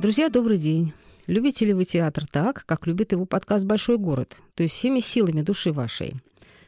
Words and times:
Друзья, 0.00 0.30
добрый 0.30 0.56
день. 0.56 0.94
Любите 1.26 1.66
ли 1.66 1.74
вы 1.74 1.84
театр 1.84 2.24
так, 2.26 2.64
как 2.64 2.86
любит 2.86 3.12
его 3.12 3.26
подкаст 3.26 3.66
«Большой 3.66 3.98
город», 3.98 4.34
то 4.54 4.62
есть 4.62 4.74
всеми 4.74 5.00
силами 5.00 5.42
души 5.42 5.72
вашей? 5.72 6.14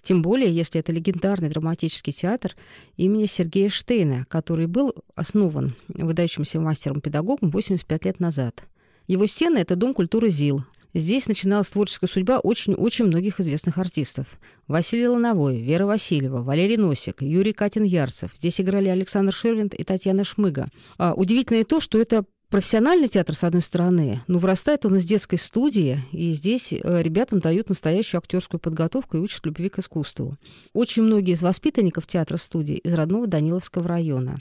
Тем 0.02 0.20
более, 0.20 0.54
если 0.54 0.80
это 0.80 0.92
легендарный 0.92 1.48
драматический 1.48 2.12
театр 2.12 2.54
имени 2.98 3.24
Сергея 3.24 3.70
Штейна, 3.70 4.26
который 4.28 4.66
был 4.66 4.94
основан 5.14 5.74
выдающимся 5.88 6.60
мастером-педагогом 6.60 7.50
85 7.50 8.04
лет 8.04 8.20
назад. 8.20 8.64
Его 9.06 9.24
стены– 9.24 9.56
это 9.60 9.76
Дом 9.76 9.94
культуры 9.94 10.28
ЗИЛ. 10.28 10.64
Здесь 10.92 11.26
начиналась 11.26 11.68
творческая 11.68 12.08
судьба 12.08 12.38
очень-очень 12.38 13.06
многих 13.06 13.40
известных 13.40 13.78
артистов. 13.78 14.38
Василий 14.68 15.08
Лановой, 15.08 15.62
Вера 15.62 15.86
Васильева, 15.86 16.42
Валерий 16.42 16.76
Носик, 16.76 17.22
Юрий 17.22 17.54
Катин-Ярцев. 17.54 18.32
Здесь 18.36 18.60
играли 18.60 18.88
Александр 18.88 19.32
Ширвинд 19.32 19.72
и 19.72 19.84
Татьяна 19.84 20.22
Шмыга. 20.22 20.68
А, 20.98 21.14
удивительно 21.14 21.60
и 21.60 21.64
то, 21.64 21.80
что 21.80 21.98
это 21.98 22.26
профессиональный 22.52 23.08
театр, 23.08 23.34
с 23.34 23.44
одной 23.44 23.62
стороны, 23.62 24.20
но 24.26 24.38
вырастает 24.38 24.84
он 24.84 24.96
из 24.96 25.06
детской 25.06 25.38
студии, 25.38 26.04
и 26.12 26.32
здесь 26.32 26.74
э, 26.74 27.02
ребятам 27.02 27.40
дают 27.40 27.70
настоящую 27.70 28.18
актерскую 28.18 28.60
подготовку 28.60 29.16
и 29.16 29.20
учат 29.20 29.46
любви 29.46 29.70
к 29.70 29.78
искусству. 29.78 30.36
Очень 30.74 31.04
многие 31.04 31.32
из 31.32 31.40
воспитанников 31.40 32.06
театра 32.06 32.36
студии 32.36 32.76
из 32.76 32.92
родного 32.92 33.26
Даниловского 33.26 33.88
района. 33.88 34.36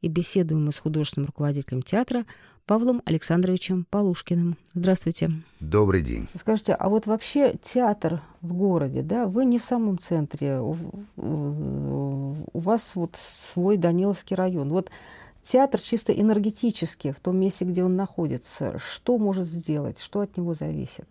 И 0.00 0.06
беседуем 0.06 0.64
мы 0.64 0.72
с 0.72 0.78
художественным 0.78 1.26
руководителем 1.26 1.82
театра 1.82 2.24
Павлом 2.66 3.02
Александровичем 3.04 3.84
Полушкиным. 3.90 4.56
Здравствуйте. 4.72 5.32
Добрый 5.58 6.02
день. 6.02 6.28
Скажите, 6.38 6.72
а 6.72 6.88
вот 6.88 7.06
вообще 7.06 7.56
театр 7.60 8.22
в 8.42 8.54
городе, 8.54 9.02
да, 9.02 9.26
вы 9.26 9.44
не 9.44 9.58
в 9.58 9.64
самом 9.64 9.98
центре, 9.98 10.60
у, 10.60 10.76
у 11.16 12.58
вас 12.60 12.94
вот 12.94 13.16
свой 13.16 13.76
Даниловский 13.76 14.36
район. 14.36 14.68
Вот 14.68 14.90
театр 15.46 15.80
чисто 15.80 16.12
энергетически 16.12 17.12
в 17.12 17.20
том 17.20 17.38
месте, 17.38 17.64
где 17.64 17.84
он 17.84 17.96
находится, 17.96 18.78
что 18.78 19.16
может 19.16 19.46
сделать, 19.46 20.00
что 20.00 20.20
от 20.20 20.36
него 20.36 20.54
зависит? 20.54 21.06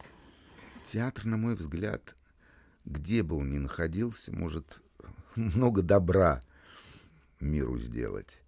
Театр, 0.92 1.26
на 1.26 1.38
мой 1.38 1.56
взгляд, 1.56 2.16
где 2.84 3.24
бы 3.24 3.38
он 3.38 3.50
ни 3.50 3.58
находился, 3.58 4.32
может 4.32 4.82
много 5.36 5.82
добра 5.82 6.42
миру 7.40 7.78
сделать. 7.80 8.42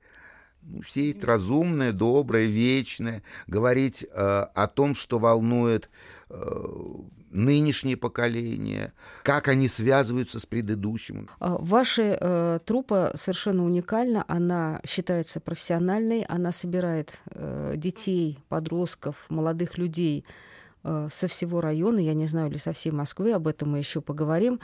Сеять 0.85 1.23
разумное, 1.23 1.91
доброе, 1.93 2.45
вечное, 2.45 3.23
говорить 3.47 4.03
э, 4.03 4.07
о 4.11 4.67
том, 4.67 4.95
что 4.95 5.17
волнует 5.17 5.89
э, 6.29 6.35
нынешнее 7.31 7.97
поколение, 7.97 8.93
как 9.23 9.47
они 9.47 9.67
связываются 9.67 10.39
с 10.39 10.45
предыдущим. 10.45 11.29
А, 11.39 11.57
ваша 11.59 12.17
э, 12.19 12.59
труппа 12.65 13.13
совершенно 13.15 13.63
уникальна, 13.63 14.23
она 14.27 14.81
считается 14.85 15.39
профессиональной, 15.39 16.23
она 16.23 16.51
собирает 16.51 17.19
э, 17.31 17.73
детей, 17.75 18.39
подростков, 18.49 19.25
молодых 19.29 19.77
людей 19.77 20.25
э, 20.83 21.09
со 21.11 21.27
всего 21.27 21.61
района, 21.61 21.99
я 21.99 22.13
не 22.13 22.25
знаю, 22.25 22.49
или 22.49 22.57
со 22.57 22.73
всей 22.73 22.91
Москвы, 22.91 23.33
об 23.33 23.47
этом 23.47 23.71
мы 23.71 23.79
еще 23.79 24.01
поговорим. 24.01 24.59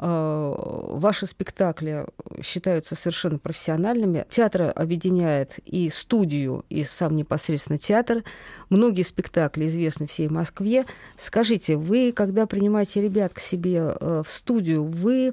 Э, 0.00 0.54
ваши 0.56 1.26
спектакли 1.26 2.06
считаются 2.42 2.94
совершенно 2.94 3.38
профессиональными. 3.38 4.26
Театр 4.28 4.72
объединяет 4.74 5.58
и 5.66 5.88
студию, 5.88 6.64
и 6.68 6.84
сам 6.84 7.16
непосредственно 7.16 7.78
театр. 7.78 8.22
Многие 8.70 9.02
спектакли 9.02 9.66
известны 9.66 10.06
всей 10.06 10.28
Москве. 10.28 10.84
Скажите, 11.16 11.76
вы, 11.76 12.12
когда 12.12 12.46
принимаете 12.46 13.02
ребят 13.02 13.34
к 13.34 13.40
себе 13.40 13.96
э, 14.00 14.22
в 14.24 14.30
студию, 14.30 14.84
вы 14.84 15.32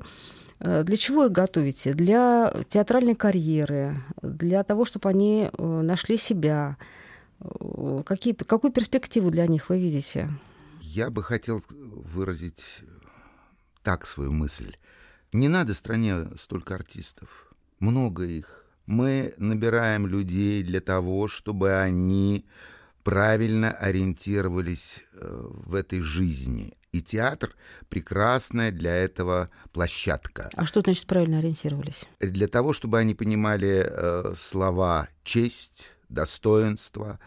э, 0.59 0.83
для 0.83 0.97
чего 0.97 1.25
их 1.25 1.31
готовите? 1.31 1.94
Для 1.94 2.52
театральной 2.67 3.16
карьеры, 3.16 4.02
для 4.23 4.63
того, 4.63 4.85
чтобы 4.85 5.09
они 5.09 5.50
нашли 5.59 6.17
себя. 6.17 6.78
Какие, 8.06 8.34
какую 8.34 8.72
перспективу 8.72 9.29
для 9.29 9.45
них 9.45 9.69
вы 9.69 9.79
видите? 9.79 10.29
Я 10.81 11.11
бы 11.11 11.22
хотел 11.22 11.61
выразить 11.69 12.81
так 13.85 14.07
свою 14.07 14.31
мысль. 14.31 14.75
Не 15.31 15.47
надо 15.47 15.75
стране 15.75 16.16
столько 16.38 16.73
артистов. 16.73 17.53
Много 17.79 18.23
их. 18.23 18.66
Мы 18.88 19.34
набираем 19.38 20.07
людей 20.07 20.63
для 20.63 20.81
того, 20.81 21.28
чтобы 21.28 21.73
они 21.73 22.46
правильно 23.03 23.72
ориентировались 23.72 25.03
э, 25.13 25.50
в 25.68 25.75
этой 25.75 26.01
жизни. 26.01 26.73
И 26.94 27.01
театр— 27.01 27.56
прекрасная 27.90 28.72
для 28.72 28.96
этого 28.96 29.50
площадка. 29.72 30.50
А 30.56 30.66
что 30.66 30.81
значит 30.81 31.06
правильно 31.06 31.38
ориентировались? 31.38 32.07
Для 32.19 32.47
того, 32.47 32.73
чтобы 32.73 32.97
они 32.97 33.13
понимали 33.13 33.85
э, 33.88 34.34
слова 34.35 35.09
«честь», 35.23 35.90
«достоинство», 36.09 37.19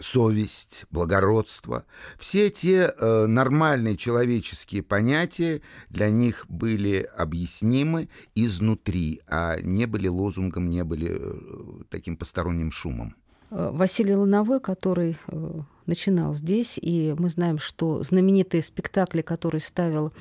совесть, 0.00 0.84
благородство. 0.90 1.84
Все 2.18 2.50
те 2.50 2.90
э, 2.98 3.26
нормальные 3.26 3.96
человеческие 3.96 4.82
понятия 4.82 5.60
для 5.88 6.10
них 6.10 6.46
были 6.48 7.08
объяснимы 7.16 8.08
изнутри, 8.34 9.20
а 9.28 9.56
не 9.62 9.86
были 9.86 10.08
лозунгом, 10.08 10.68
не 10.68 10.84
были 10.84 11.16
э, 11.18 11.82
таким 11.90 12.16
посторонним 12.16 12.70
шумом. 12.70 13.14
Э, 13.50 13.70
Василий 13.72 14.14
Лановой, 14.14 14.60
который 14.60 15.16
э, 15.28 15.60
начинал 15.86 16.34
здесь, 16.34 16.78
и 16.80 17.14
мы 17.18 17.28
знаем, 17.30 17.58
что 17.58 18.02
знаменитые 18.02 18.62
спектакли, 18.62 19.22
которые 19.22 19.60
ставил 19.60 20.12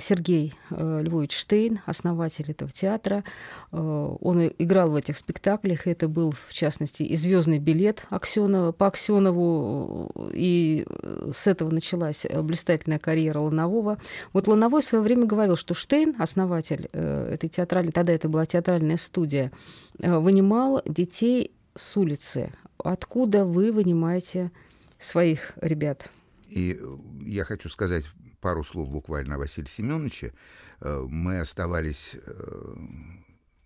Сергей 0.00 0.54
э, 0.70 1.02
Львович 1.02 1.36
Штейн, 1.36 1.80
основатель 1.86 2.50
этого 2.50 2.70
театра. 2.70 3.24
Э, 3.70 3.76
он 4.20 4.50
играл 4.58 4.90
в 4.90 4.96
этих 4.96 5.16
спектаклях. 5.16 5.86
Это 5.86 6.08
был, 6.08 6.32
в 6.32 6.52
частности, 6.52 7.02
и 7.02 7.16
«Звездный 7.16 7.58
билет» 7.58 8.06
Аксенова, 8.10 8.72
по 8.72 8.86
Аксенову. 8.86 10.10
И 10.32 10.86
с 11.32 11.46
этого 11.46 11.70
началась 11.70 12.24
блистательная 12.24 12.98
карьера 12.98 13.40
Ланового. 13.40 13.98
Вот 14.32 14.48
Лановой 14.48 14.82
в 14.82 14.84
свое 14.84 15.02
время 15.02 15.26
говорил, 15.26 15.56
что 15.56 15.74
Штейн, 15.74 16.14
основатель 16.18 16.86
этой 16.86 17.48
театральной, 17.48 17.92
тогда 17.92 18.12
это 18.12 18.28
была 18.28 18.46
театральная 18.46 18.96
студия, 18.96 19.52
вынимал 19.98 20.82
детей 20.86 21.52
с 21.74 21.96
улицы. 21.96 22.52
Откуда 22.78 23.44
вы 23.44 23.72
вынимаете 23.72 24.50
своих 24.98 25.52
ребят? 25.60 26.10
И 26.48 26.78
я 27.22 27.44
хочу 27.44 27.68
сказать 27.68 28.04
пару 28.44 28.62
слов 28.62 28.90
буквально 28.90 29.36
о 29.36 29.38
Василии 29.38 29.68
Семеновиче. 29.68 30.34
Э, 30.80 31.06
мы 31.08 31.40
оставались 31.40 32.14
э, 32.14 32.74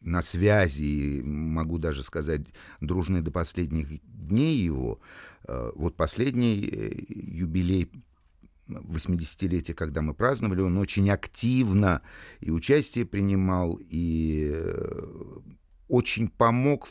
на 0.00 0.22
связи, 0.22 0.82
и 0.82 1.22
могу 1.24 1.78
даже 1.78 2.04
сказать, 2.04 2.42
дружны 2.80 3.20
до 3.20 3.32
последних 3.32 3.88
дней 4.04 4.56
его. 4.56 5.00
Э, 5.48 5.72
вот 5.74 5.96
последний 5.96 6.70
юбилей 7.08 7.90
80-летия, 8.68 9.74
когда 9.74 10.00
мы 10.00 10.14
праздновали, 10.14 10.60
он 10.60 10.78
очень 10.78 11.10
активно 11.10 12.00
и 12.38 12.52
участие 12.52 13.04
принимал, 13.04 13.80
и 13.90 14.54
очень 15.88 16.28
помог 16.28 16.86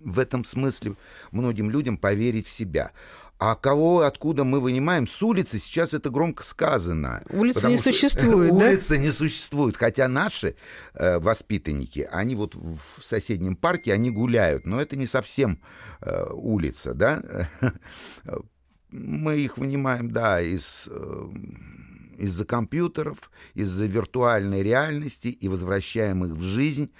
в 0.00 0.18
этом 0.18 0.44
смысле 0.44 0.96
многим 1.30 1.70
людям 1.70 1.98
поверить 1.98 2.48
в 2.48 2.50
себя. 2.50 2.90
А 3.38 3.54
кого 3.54 4.00
откуда 4.00 4.42
мы 4.42 4.58
вынимаем? 4.58 5.06
С 5.06 5.22
улицы 5.22 5.60
сейчас 5.60 5.94
это 5.94 6.10
громко 6.10 6.42
сказано. 6.42 7.22
Улицы 7.30 7.68
не 7.68 7.78
существует, 7.78 8.50
да? 8.58 8.66
Улицы 8.66 8.98
не 8.98 9.12
существует. 9.12 9.76
Хотя 9.76 10.08
наши 10.08 10.56
э, 10.94 11.20
воспитанники, 11.20 12.08
они 12.10 12.34
вот 12.34 12.56
в 12.56 12.80
соседнем 13.00 13.54
парке, 13.54 13.92
они 13.92 14.10
гуляют. 14.10 14.66
Но 14.66 14.80
это 14.80 14.96
не 14.96 15.06
совсем 15.06 15.60
э, 16.00 16.30
улица, 16.32 16.94
да? 16.94 17.48
Мы 18.90 19.38
их 19.38 19.56
вынимаем, 19.56 20.10
да, 20.10 20.40
из... 20.40 20.88
Э, 20.90 21.28
из-за 22.18 22.44
компьютеров, 22.44 23.30
из-за 23.54 23.86
виртуальной 23.86 24.64
реальности 24.64 25.28
и 25.28 25.46
возвращаем 25.46 26.24
их 26.24 26.32
в 26.32 26.42
жизнь. 26.42 26.90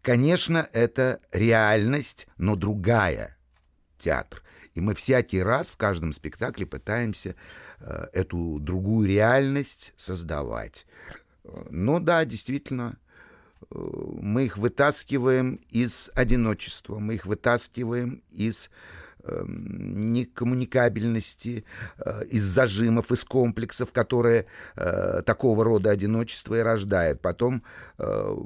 Конечно, 0.00 0.66
это 0.72 1.20
реальность, 1.30 2.26
но 2.38 2.56
другая 2.56 3.36
театр. 3.98 4.42
И 4.74 4.80
мы 4.80 4.94
всякий 4.94 5.42
раз 5.42 5.70
в 5.70 5.76
каждом 5.76 6.12
спектакле 6.12 6.66
пытаемся 6.66 7.34
э, 7.80 8.06
эту 8.12 8.58
другую 8.60 9.08
реальность 9.08 9.92
создавать. 9.96 10.86
Но 11.70 11.98
да, 11.98 12.24
действительно, 12.24 12.98
э, 13.60 13.64
мы 13.74 14.44
их 14.44 14.56
вытаскиваем 14.56 15.60
из 15.70 16.10
одиночества, 16.14 16.98
мы 16.98 17.14
их 17.14 17.26
вытаскиваем 17.26 18.22
из 18.30 18.68
Эм, 18.68 19.01
некоммуникабельности, 19.24 21.64
э, 21.98 22.24
из 22.30 22.44
зажимов, 22.44 23.12
из 23.12 23.24
комплексов, 23.24 23.92
которые 23.92 24.46
э, 24.76 25.22
такого 25.24 25.64
рода 25.64 25.90
одиночество 25.90 26.56
и 26.56 26.60
рождает. 26.60 27.20
Потом 27.20 27.62
э, 27.98 28.36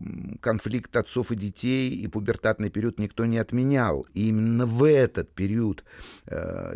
конфликт 0.40 0.96
отцов 0.96 1.32
и 1.32 1.36
детей 1.36 1.90
и 1.90 2.08
пубертатный 2.08 2.70
период 2.70 2.98
никто 2.98 3.26
не 3.26 3.38
отменял. 3.38 4.06
И 4.14 4.28
именно 4.28 4.66
в 4.66 4.84
этот 4.84 5.34
период 5.34 5.84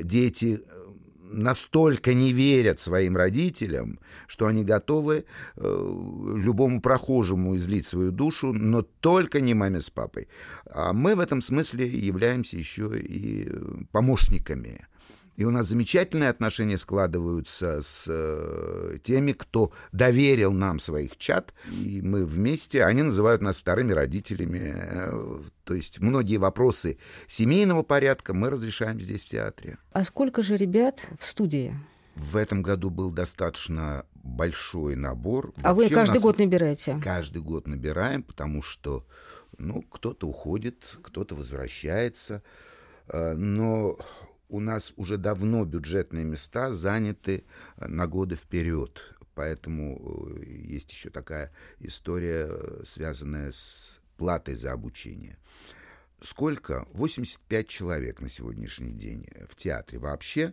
дети 0.02 0.60
настолько 1.32 2.14
не 2.14 2.32
верят 2.32 2.80
своим 2.80 3.16
родителям, 3.16 3.98
что 4.26 4.46
они 4.46 4.64
готовы 4.64 5.24
э, 5.56 5.62
любому 6.36 6.80
прохожему 6.80 7.56
излить 7.56 7.86
свою 7.86 8.10
душу, 8.10 8.52
но 8.52 8.82
только 8.82 9.40
не 9.40 9.54
маме 9.54 9.80
с 9.80 9.90
папой. 9.90 10.28
А 10.66 10.92
мы 10.92 11.14
в 11.14 11.20
этом 11.20 11.40
смысле 11.40 11.86
являемся 11.86 12.56
еще 12.56 12.90
и 12.98 13.50
помощниками 13.92 14.86
И 15.40 15.44
у 15.44 15.50
нас 15.50 15.68
замечательные 15.68 16.28
отношения 16.28 16.76
складываются 16.76 17.80
с 17.80 18.04
э, 18.06 18.98
теми, 19.02 19.32
кто 19.32 19.72
доверил 19.90 20.52
нам 20.52 20.78
своих 20.78 21.16
чат. 21.16 21.54
И 21.72 22.02
мы 22.02 22.26
вместе, 22.26 22.84
они 22.84 23.00
называют 23.04 23.40
нас 23.40 23.58
вторыми 23.58 23.92
родителями. 23.92 24.74
Э, 24.76 25.38
то 25.64 25.72
есть 25.72 25.98
многие 26.00 26.36
вопросы 26.36 26.98
семейного 27.26 27.82
порядка 27.82 28.34
мы 28.34 28.50
разрешаем 28.50 29.00
здесь, 29.00 29.24
в 29.24 29.28
театре. 29.28 29.78
А 29.92 30.04
сколько 30.04 30.42
же 30.42 30.58
ребят 30.58 31.00
в 31.18 31.24
студии? 31.24 31.74
В 32.16 32.36
этом 32.36 32.60
году 32.60 32.90
был 32.90 33.10
достаточно 33.10 34.04
большой 34.12 34.94
набор. 34.94 35.54
А 35.62 35.72
Вообще 35.72 35.88
вы 35.88 35.94
каждый 35.94 36.20
год 36.20 36.38
набираете? 36.38 37.00
Каждый 37.02 37.40
год 37.40 37.66
набираем, 37.66 38.22
потому 38.24 38.60
что 38.60 39.06
ну, 39.56 39.80
кто-то 39.80 40.28
уходит, 40.28 40.98
кто-то 41.02 41.34
возвращается. 41.34 42.42
Э, 43.08 43.32
но 43.32 43.96
у 44.50 44.60
нас 44.60 44.92
уже 44.96 45.16
давно 45.16 45.64
бюджетные 45.64 46.24
места 46.24 46.72
заняты 46.72 47.44
э, 47.76 47.86
на 47.86 48.06
годы 48.06 48.36
вперед. 48.36 49.02
Поэтому 49.34 49.98
э, 50.36 50.44
есть 50.46 50.90
еще 50.90 51.10
такая 51.10 51.52
история, 51.78 52.48
э, 52.50 52.82
связанная 52.84 53.52
с 53.52 54.00
платой 54.16 54.56
за 54.56 54.72
обучение. 54.72 55.38
Сколько? 56.20 56.86
85 56.92 57.68
человек 57.68 58.20
на 58.20 58.28
сегодняшний 58.28 58.92
день 58.92 59.26
в 59.48 59.54
театре 59.56 59.98
вообще, 59.98 60.52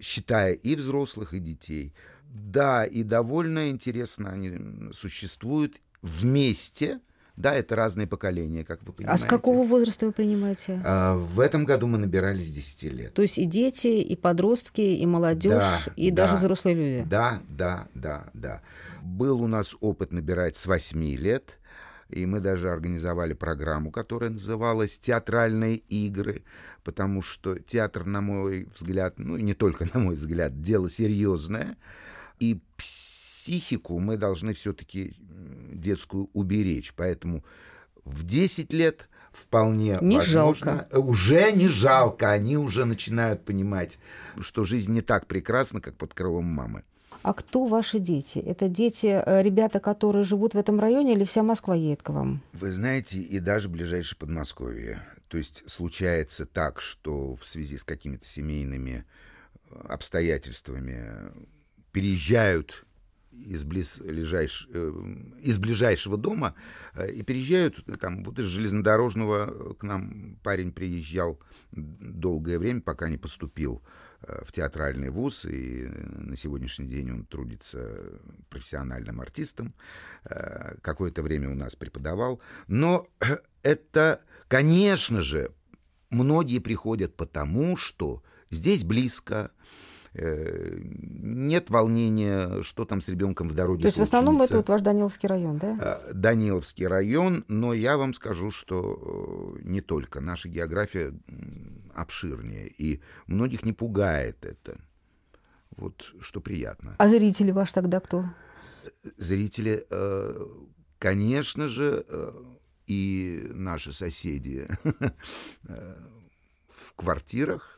считая 0.00 0.54
и 0.54 0.74
взрослых, 0.74 1.34
и 1.34 1.38
детей. 1.38 1.94
Да, 2.24 2.84
и 2.84 3.04
довольно 3.04 3.70
интересно 3.70 4.32
они 4.32 4.92
существуют 4.92 5.80
вместе– 6.02 7.00
да, 7.38 7.54
это 7.54 7.76
разные 7.76 8.08
поколения, 8.08 8.64
как 8.64 8.82
вы 8.82 8.92
понимаете. 8.92 9.22
А 9.22 9.24
с 9.24 9.28
какого 9.28 9.64
возраста 9.64 10.06
вы 10.06 10.12
принимаете? 10.12 10.82
А, 10.84 11.16
в 11.16 11.38
этом 11.38 11.64
году 11.64 11.86
мы 11.86 11.96
набирали 11.96 12.42
с 12.42 12.50
10 12.50 12.82
лет. 12.92 13.14
То 13.14 13.22
есть 13.22 13.38
и 13.38 13.44
дети, 13.44 13.86
и 13.86 14.16
подростки, 14.16 14.80
и 14.80 15.06
молодежь, 15.06 15.52
да, 15.52 15.78
и 15.94 16.10
да, 16.10 16.24
даже 16.24 16.36
взрослые 16.36 16.74
люди? 16.74 17.08
Да, 17.08 17.40
да, 17.48 17.86
да, 17.94 18.24
да. 18.34 18.60
Был 19.02 19.40
у 19.40 19.46
нас 19.46 19.76
опыт 19.80 20.12
набирать 20.12 20.56
с 20.56 20.66
8 20.66 21.00
лет, 21.14 21.58
и 22.08 22.26
мы 22.26 22.40
даже 22.40 22.70
организовали 22.70 23.34
программу, 23.34 23.92
которая 23.92 24.30
называлась 24.30 24.98
«Театральные 24.98 25.76
игры», 25.76 26.42
потому 26.82 27.22
что 27.22 27.56
театр, 27.60 28.04
на 28.04 28.20
мой 28.20 28.66
взгляд, 28.74 29.18
ну 29.18 29.36
и 29.36 29.42
не 29.42 29.54
только 29.54 29.86
на 29.94 30.00
мой 30.00 30.16
взгляд, 30.16 30.60
дело 30.60 30.90
серьезное, 30.90 31.76
и 32.40 32.60
психику 33.48 33.98
мы 33.98 34.18
должны 34.18 34.52
все-таки 34.52 35.14
детскую 35.72 36.28
уберечь. 36.34 36.92
Поэтому 36.94 37.44
в 38.04 38.24
10 38.24 38.72
лет 38.74 39.08
вполне 39.32 39.96
не 40.02 40.16
возможно. 40.16 40.86
Жалко. 40.90 40.98
Уже 40.98 41.52
не 41.52 41.66
жалко. 41.66 42.30
Они 42.30 42.58
уже 42.58 42.84
начинают 42.84 43.44
понимать, 43.46 43.98
что 44.38 44.64
жизнь 44.64 44.92
не 44.92 45.00
так 45.00 45.26
прекрасна, 45.26 45.80
как 45.80 45.96
под 45.96 46.12
крылом 46.12 46.44
мамы. 46.44 46.84
А 47.22 47.32
кто 47.32 47.66
ваши 47.66 47.98
дети? 47.98 48.38
Это 48.38 48.68
дети, 48.68 49.06
э, 49.06 49.42
ребята, 49.42 49.80
которые 49.80 50.24
живут 50.24 50.54
в 50.54 50.58
этом 50.58 50.78
районе, 50.78 51.14
или 51.14 51.24
вся 51.24 51.42
Москва 51.42 51.74
едет 51.74 52.02
к 52.02 52.10
вам? 52.10 52.42
Вы 52.52 52.72
знаете, 52.72 53.18
и 53.18 53.38
даже 53.38 53.68
ближайшее 53.68 54.18
Подмосковье. 54.18 55.02
То 55.28 55.38
есть 55.38 55.62
случается 55.66 56.46
так, 56.46 56.80
что 56.80 57.34
в 57.34 57.46
связи 57.46 57.76
с 57.76 57.84
какими-то 57.84 58.26
семейными 58.26 59.04
э, 59.70 59.80
обстоятельствами 59.88 61.32
переезжают 61.92 62.84
из, 63.32 63.64
близ, 63.64 63.98
лежайш, 63.98 64.68
э, 64.72 64.92
из 65.40 65.58
ближайшего 65.58 66.16
дома 66.16 66.54
э, 66.94 67.10
и 67.12 67.22
переезжают, 67.22 67.84
там, 68.00 68.24
вот 68.24 68.38
из 68.38 68.46
железнодорожного 68.46 69.74
к 69.74 69.82
нам 69.82 70.38
парень 70.42 70.72
приезжал 70.72 71.40
долгое 71.72 72.58
время, 72.58 72.80
пока 72.80 73.08
не 73.08 73.16
поступил 73.16 73.82
э, 74.22 74.44
в 74.44 74.52
театральный 74.52 75.10
вуз, 75.10 75.44
и 75.44 75.86
на 75.88 76.36
сегодняшний 76.36 76.86
день 76.86 77.10
он 77.10 77.24
трудится 77.24 78.20
профессиональным 78.48 79.20
артистом. 79.20 79.74
Какое-то 80.82 81.22
время 81.22 81.50
у 81.50 81.54
нас 81.54 81.76
преподавал. 81.76 82.40
Но 82.66 83.06
это, 83.62 84.20
конечно 84.48 85.22
же, 85.22 85.50
многие 86.10 86.58
приходят 86.58 87.16
потому, 87.16 87.76
что 87.76 88.22
здесь 88.50 88.84
близко, 88.84 89.50
Э, 89.50 89.87
нет 90.20 91.70
волнения, 91.70 92.62
что 92.62 92.84
там 92.84 93.00
с 93.00 93.08
ребенком 93.08 93.48
в 93.48 93.54
дороге 93.54 93.82
То 93.82 93.86
есть 93.86 93.96
случится. 93.96 94.16
в 94.16 94.18
основном 94.18 94.42
это 94.42 94.56
вот 94.56 94.68
ваш 94.68 94.80
Даниловский 94.80 95.28
район, 95.28 95.58
да? 95.58 96.00
Э, 96.08 96.12
Даниловский 96.12 96.86
район, 96.86 97.44
но 97.48 97.72
я 97.72 97.96
вам 97.96 98.12
скажу, 98.12 98.50
что 98.50 99.56
э, 99.58 99.62
не 99.62 99.80
только. 99.80 100.20
Наша 100.20 100.48
география 100.48 101.12
обширнее, 101.94 102.68
и 102.68 103.00
многих 103.26 103.64
не 103.64 103.72
пугает 103.72 104.44
это. 104.44 104.80
Вот 105.76 106.12
что 106.20 106.40
приятно. 106.40 106.94
А 106.98 107.08
зрители 107.08 107.50
ваш 107.50 107.72
тогда 107.72 108.00
кто? 108.00 108.24
Зрители, 109.16 109.84
конечно 110.98 111.68
же, 111.68 112.04
и 112.86 113.46
наши 113.50 113.92
соседи 113.92 114.66
в 116.68 116.94
квартирах, 116.96 117.77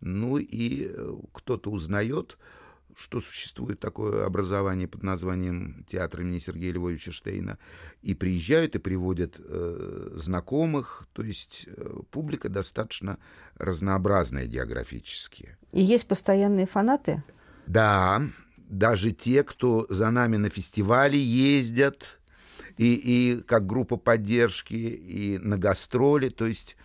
ну 0.00 0.38
и 0.38 0.88
э, 0.90 1.14
кто-то 1.32 1.70
узнает, 1.70 2.38
что 2.98 3.20
существует 3.20 3.78
такое 3.78 4.26
образование 4.26 4.88
под 4.88 5.04
названием 5.04 5.84
театр 5.88 6.22
имени 6.22 6.40
Сергея 6.40 6.72
Львовича 6.72 7.12
Штейна, 7.12 7.58
и 8.02 8.14
приезжают 8.14 8.74
и 8.74 8.78
приводят 8.78 9.36
э, 9.38 10.10
знакомых, 10.16 11.06
то 11.12 11.22
есть 11.22 11.68
э, 11.68 12.00
публика 12.10 12.48
достаточно 12.48 13.18
разнообразная 13.56 14.46
географически. 14.46 15.56
И 15.72 15.82
есть 15.82 16.08
постоянные 16.08 16.66
фанаты? 16.66 17.22
Да, 17.66 18.22
даже 18.56 19.12
те, 19.12 19.44
кто 19.44 19.86
за 19.88 20.10
нами 20.10 20.36
на 20.36 20.50
фестивале 20.50 21.18
ездят, 21.20 22.20
и, 22.78 22.94
и 22.94 23.42
как 23.42 23.66
группа 23.66 23.96
поддержки, 23.96 24.74
и 24.74 25.38
на 25.38 25.58
гастроли, 25.58 26.30
то 26.30 26.46
есть 26.46 26.76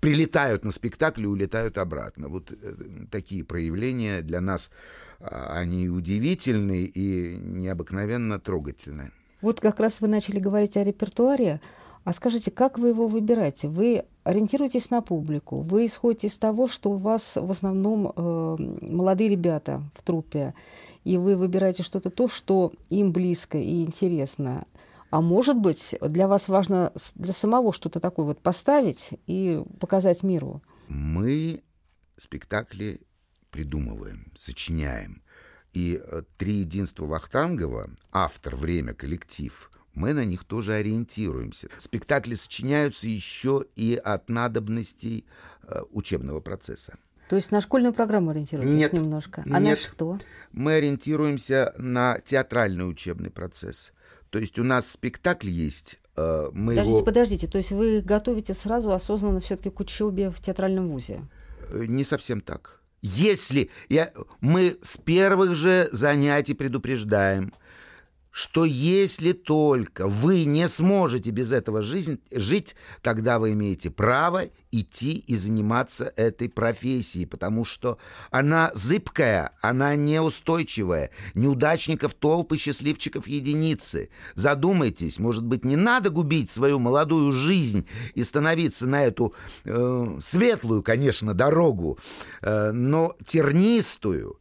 прилетают 0.00 0.64
на 0.64 0.70
спектакль 0.70 1.24
и 1.24 1.26
улетают 1.26 1.78
обратно. 1.78 2.28
Вот 2.28 2.50
э, 2.50 2.74
такие 3.10 3.44
проявления 3.44 4.22
для 4.22 4.40
нас, 4.40 4.70
а, 5.20 5.58
они 5.58 5.88
удивительны 5.88 6.84
и 6.84 7.36
необыкновенно 7.36 8.40
трогательны. 8.40 9.12
Вот 9.42 9.60
как 9.60 9.78
раз 9.80 10.00
вы 10.00 10.08
начали 10.08 10.38
говорить 10.38 10.76
о 10.76 10.84
репертуаре. 10.84 11.60
А 12.04 12.12
скажите, 12.14 12.50
как 12.50 12.78
вы 12.78 12.88
его 12.88 13.08
выбираете? 13.08 13.68
Вы 13.68 14.04
ориентируетесь 14.24 14.90
на 14.90 15.02
публику, 15.02 15.60
вы 15.60 15.86
исходите 15.86 16.28
из 16.28 16.38
того, 16.38 16.66
что 16.68 16.90
у 16.90 16.96
вас 16.96 17.36
в 17.36 17.50
основном 17.50 18.12
э, 18.14 18.56
молодые 18.80 19.28
ребята 19.28 19.82
в 19.94 20.02
труппе, 20.02 20.54
и 21.04 21.16
вы 21.16 21.36
выбираете 21.36 21.82
что-то 21.82 22.10
то, 22.10 22.28
что 22.28 22.72
им 22.88 23.12
близко 23.12 23.58
и 23.58 23.82
интересно. 23.82 24.64
А 25.10 25.20
может 25.20 25.56
быть, 25.56 25.96
для 26.00 26.28
вас 26.28 26.48
важно 26.48 26.92
для 27.16 27.32
самого 27.32 27.72
что-то 27.72 28.00
такое 28.00 28.26
вот 28.26 28.40
поставить 28.40 29.10
и 29.26 29.62
показать 29.80 30.22
миру? 30.22 30.62
Мы 30.88 31.62
спектакли 32.16 33.00
придумываем, 33.50 34.32
сочиняем. 34.36 35.22
И 35.72 36.00
э, 36.02 36.22
«Три 36.36 36.54
единства 36.60 37.06
Вахтангова», 37.06 37.90
автор, 38.10 38.56
время, 38.56 38.94
коллектив, 38.94 39.70
мы 39.94 40.12
на 40.12 40.24
них 40.24 40.44
тоже 40.44 40.74
ориентируемся. 40.74 41.68
Спектакли 41.78 42.34
сочиняются 42.34 43.06
еще 43.06 43.64
и 43.76 44.00
от 44.02 44.28
надобностей 44.28 45.26
э, 45.62 45.82
учебного 45.90 46.40
процесса. 46.40 46.98
То 47.28 47.36
есть 47.36 47.52
на 47.52 47.60
школьную 47.60 47.92
программу 47.92 48.30
ориентируетесь 48.30 48.74
нет, 48.74 48.92
немножко? 48.92 49.42
А 49.42 49.60
нет. 49.60 49.62
на 49.62 49.76
что? 49.76 50.18
Мы 50.52 50.74
ориентируемся 50.74 51.74
на 51.78 52.18
театральный 52.20 52.88
учебный 52.88 53.30
процесс. 53.30 53.92
То 54.30 54.38
есть 54.38 54.58
у 54.58 54.64
нас 54.64 54.90
спектакль 54.90 55.50
есть. 55.50 55.98
Э, 56.16 56.50
мы 56.52 56.72
подождите, 56.74 56.96
его... 56.96 57.04
подождите. 57.04 57.46
То 57.46 57.58
есть 57.58 57.72
вы 57.72 58.00
готовите 58.00 58.54
сразу 58.54 58.92
осознанно 58.92 59.40
все-таки 59.40 59.70
к 59.70 59.80
учебе 59.80 60.30
в 60.30 60.40
театральном 60.40 60.88
вузе? 60.88 61.20
Э, 61.68 61.84
не 61.86 62.04
совсем 62.04 62.40
так. 62.40 62.80
Если 63.02 63.70
я, 63.88 64.12
мы 64.40 64.76
с 64.82 64.98
первых 64.98 65.54
же 65.54 65.88
занятий 65.90 66.54
предупреждаем, 66.54 67.54
что 68.30 68.64
если 68.64 69.32
только 69.32 70.06
вы 70.06 70.44
не 70.44 70.68
сможете 70.68 71.30
без 71.30 71.52
этого 71.52 71.82
жизнь, 71.82 72.20
жить, 72.30 72.76
тогда 73.02 73.38
вы 73.38 73.52
имеете 73.52 73.90
право 73.90 74.44
идти 74.72 75.18
и 75.26 75.36
заниматься 75.36 76.12
этой 76.16 76.48
профессией, 76.48 77.26
потому 77.26 77.64
что 77.64 77.98
она 78.30 78.70
зыбкая, 78.74 79.52
она 79.60 79.96
неустойчивая, 79.96 81.10
неудачников 81.34 82.14
толпы, 82.14 82.56
счастливчиков 82.56 83.26
единицы. 83.26 84.10
Задумайтесь, 84.34 85.18
может 85.18 85.44
быть, 85.44 85.64
не 85.64 85.76
надо 85.76 86.10
губить 86.10 86.50
свою 86.50 86.78
молодую 86.78 87.32
жизнь 87.32 87.86
и 88.14 88.22
становиться 88.22 88.86
на 88.86 89.04
эту 89.04 89.34
э, 89.64 90.18
светлую, 90.22 90.82
конечно, 90.82 91.34
дорогу, 91.34 91.98
э, 92.42 92.70
но 92.70 93.16
тернистую, 93.26 94.39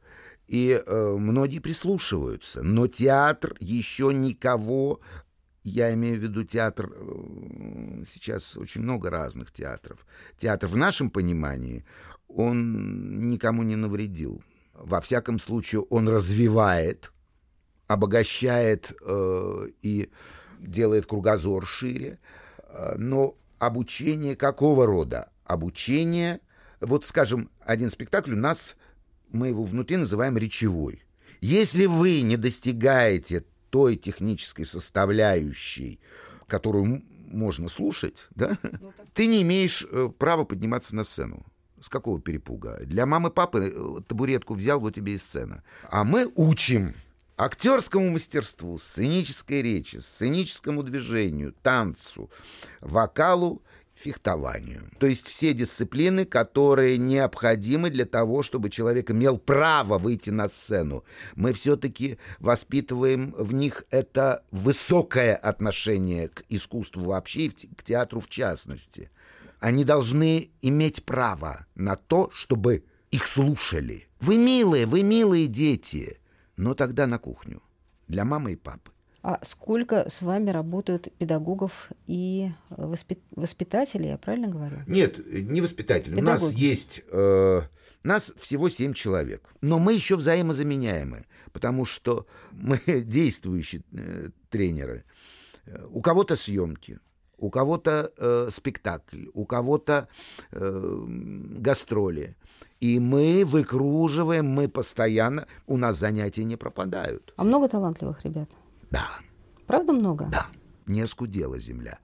и 0.50 0.82
э, 0.84 1.16
многие 1.16 1.60
прислушиваются. 1.60 2.64
Но 2.64 2.88
театр 2.88 3.56
еще 3.60 4.12
никого, 4.12 5.00
я 5.64 5.94
имею 5.94 6.16
в 6.16 6.24
виду 6.24 6.44
театр, 6.44 6.92
э, 6.92 8.04
сейчас 8.12 8.58
очень 8.58 8.82
много 8.82 9.12
разных 9.12 9.52
театров. 9.52 10.08
Театр 10.38 10.68
в 10.68 10.76
нашем 10.76 11.12
понимании, 11.12 11.86
он 12.28 13.30
никому 13.30 13.62
не 13.62 13.76
навредил. 13.76 14.42
Во 14.74 15.02
всяком 15.02 15.38
случае, 15.38 15.82
он 15.82 16.10
развивает, 16.10 17.12
обогащает 17.86 18.92
э, 19.06 19.68
и 19.84 20.10
делает 20.60 21.06
кругозор 21.06 21.64
шире. 21.68 22.18
Э, 22.70 22.96
но 22.98 23.36
обучение 23.60 24.36
какого 24.36 24.88
рода? 24.88 25.30
Обучение, 25.46 26.40
вот, 26.82 27.06
скажем, 27.06 27.52
один 27.60 27.92
спектакль 27.92 28.34
у 28.34 28.38
нас, 28.38 28.78
мы 29.32 29.48
его 29.50 29.64
внутри 29.64 29.98
называем 29.98 30.38
речевой. 30.38 31.04
Если 31.42 31.86
вы 31.86 32.22
не 32.22 32.38
достигаете 32.38 33.46
той 33.70 33.96
технической 33.96 34.66
составляющей, 34.66 36.00
которую 36.48 37.04
можно 37.28 37.70
слушать, 37.70 38.28
да, 38.32 38.58
ну, 38.82 38.94
ты 39.14 39.28
не 39.28 39.42
имеешь 39.44 39.86
э, 39.90 40.10
права 40.18 40.44
подниматься 40.44 40.96
на 40.96 41.04
сцену. 41.04 41.46
С 41.80 41.88
какого 41.88 42.20
перепуга? 42.20 42.80
Для 42.82 43.06
мамы 43.06 43.30
папы 43.30 43.72
э, 43.74 44.02
табуретку 44.08 44.56
взял, 44.56 44.80
вот 44.80 44.96
тебе 44.96 45.14
и 45.14 45.18
сцена. 45.18 45.64
А 45.90 46.04
мы 46.04 46.30
учим 46.36 46.94
актерскому 47.38 48.10
мастерству, 48.10 48.78
сценической 48.78 49.62
речи, 49.62 49.98
сценическому 49.98 50.84
движению, 50.84 51.54
танцу, 51.64 52.30
вокалу 52.82 53.62
фехтованию. 54.00 54.90
То 54.98 55.08
есть 55.08 55.28
все 55.28 55.54
дисциплины, 55.54 56.26
которые 56.26 56.98
необходимы 56.98 57.90
для 57.90 58.06
того, 58.06 58.44
чтобы 58.44 58.70
человек 58.70 59.12
имел 59.12 59.38
право 59.38 59.98
выйти 59.98 60.30
на 60.30 60.48
сцену. 60.48 61.04
Мы 61.36 61.54
все-таки 61.54 62.18
воспитываем 62.40 63.34
в 63.38 63.54
них 63.54 63.84
это 63.92 64.44
высокое 64.52 65.36
отношение 65.36 66.30
к 66.30 66.44
искусству 66.50 67.04
вообще 67.04 67.48
и 67.48 67.50
к 67.50 67.84
театру 67.84 68.22
в 68.22 68.30
частности. 68.30 69.12
Они 69.60 69.84
должны 69.84 70.52
иметь 70.62 71.04
право 71.04 71.66
на 71.76 71.98
то, 71.98 72.30
чтобы 72.34 72.86
их 73.12 73.28
слушали. 73.28 74.08
Вы 74.22 74.38
милые, 74.38 74.86
вы 74.86 75.04
милые 75.04 75.48
дети. 75.48 76.20
Но 76.56 76.74
тогда 76.74 77.08
на 77.08 77.20
кухню. 77.20 77.62
Для 78.08 78.24
мамы 78.24 78.54
и 78.54 78.56
папы. 78.56 78.92
А 79.22 79.40
сколько 79.44 80.10
с 80.10 80.22
вами 80.22 80.50
работают 80.50 81.10
педагогов 81.18 81.90
и 82.08 82.52
воспит... 82.70 83.20
воспитателей, 83.36 84.10
я 84.10 84.18
правильно 84.18 84.48
говорю? 84.48 84.78
Нет, 84.88 85.20
не 85.26 85.62
воспитатели. 85.62 86.16
Педагоги. 86.16 86.28
У 86.28 86.32
нас 86.32 86.52
есть... 86.54 87.02
Э, 87.12 87.62
нас 88.04 88.32
всего 88.38 88.70
семь 88.70 88.94
человек. 88.94 89.50
Но 89.62 89.78
мы 89.80 89.94
еще 89.94 90.16
взаимозаменяемы, 90.16 91.26
потому 91.52 91.86
что 91.86 92.26
мы 92.52 92.80
действующие 92.86 93.84
э, 93.92 94.30
тренеры. 94.50 95.04
У 95.92 96.02
кого-то 96.02 96.36
съемки, 96.36 97.00
у 97.38 97.50
кого-то 97.50 98.12
э, 98.18 98.48
спектакль, 98.52 99.26
у 99.34 99.46
кого-то 99.46 100.08
э, 100.52 101.06
гастроли. 101.60 102.36
И 102.80 103.00
мы 103.00 103.44
выкруживаем, 103.46 104.46
мы 104.48 104.70
постоянно, 104.70 105.46
у 105.68 105.78
нас 105.78 105.98
занятия 105.98 106.46
не 106.46 106.56
пропадают. 106.56 107.34
А 107.38 107.44
много 107.44 107.68
талантливых 107.68 108.24
ребят? 108.24 108.50
Да. 108.92 109.08
Правда 109.68 109.94
много? 109.94 110.26
Да. 110.32 110.48
Не 110.86 111.02
оскудела 111.02 111.60
земля. 111.60 112.00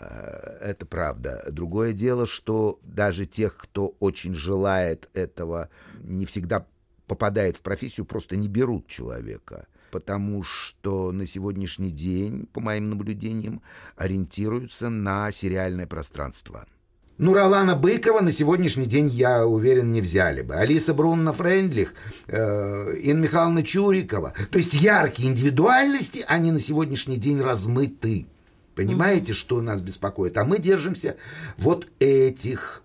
Э, 0.00 0.58
это 0.60 0.86
правда. 0.86 1.44
Другое 1.50 1.92
дело, 1.92 2.26
что 2.26 2.78
даже 2.84 3.26
тех, 3.26 3.56
кто 3.56 3.94
очень 4.00 4.34
желает 4.34 5.08
этого, 5.14 5.70
не 6.02 6.26
всегда 6.26 6.66
попадает 7.06 7.56
в 7.56 7.60
профессию, 7.60 8.06
просто 8.06 8.36
не 8.36 8.48
берут 8.48 8.86
человека. 8.86 9.66
Потому 9.90 10.42
что 10.42 11.12
на 11.12 11.26
сегодняшний 11.26 11.90
день, 11.90 12.46
по 12.52 12.60
моим 12.60 12.90
наблюдениям, 12.90 13.62
ориентируются 13.96 14.90
на 14.90 15.32
сериальное 15.32 15.86
пространство– 15.86 16.66
ну, 17.18 17.34
Ролана 17.34 17.74
Быкова 17.74 18.20
на 18.20 18.32
сегодняшний 18.32 18.86
день, 18.86 19.08
я 19.08 19.46
уверен, 19.46 19.92
не 19.92 20.00
взяли 20.00 20.42
бы. 20.42 20.54
Алиса 20.54 20.94
Брунна 20.94 21.32
Френдлих, 21.32 21.94
э, 22.28 22.96
Инна 23.02 23.22
Михайловна 23.22 23.62
Чурикова. 23.62 24.32
То 24.50 24.58
есть 24.58 24.74
яркие 24.74 25.28
индивидуальности, 25.28 26.24
они 26.28 26.52
на 26.52 26.60
сегодняшний 26.60 27.16
день 27.16 27.40
размыты. 27.40 28.26
Понимаете, 28.74 29.32
что 29.32 29.60
нас 29.60 29.80
беспокоит? 29.80 30.38
А 30.38 30.44
мы 30.44 30.58
держимся 30.58 31.16
вот 31.58 31.88
этих 31.98 32.82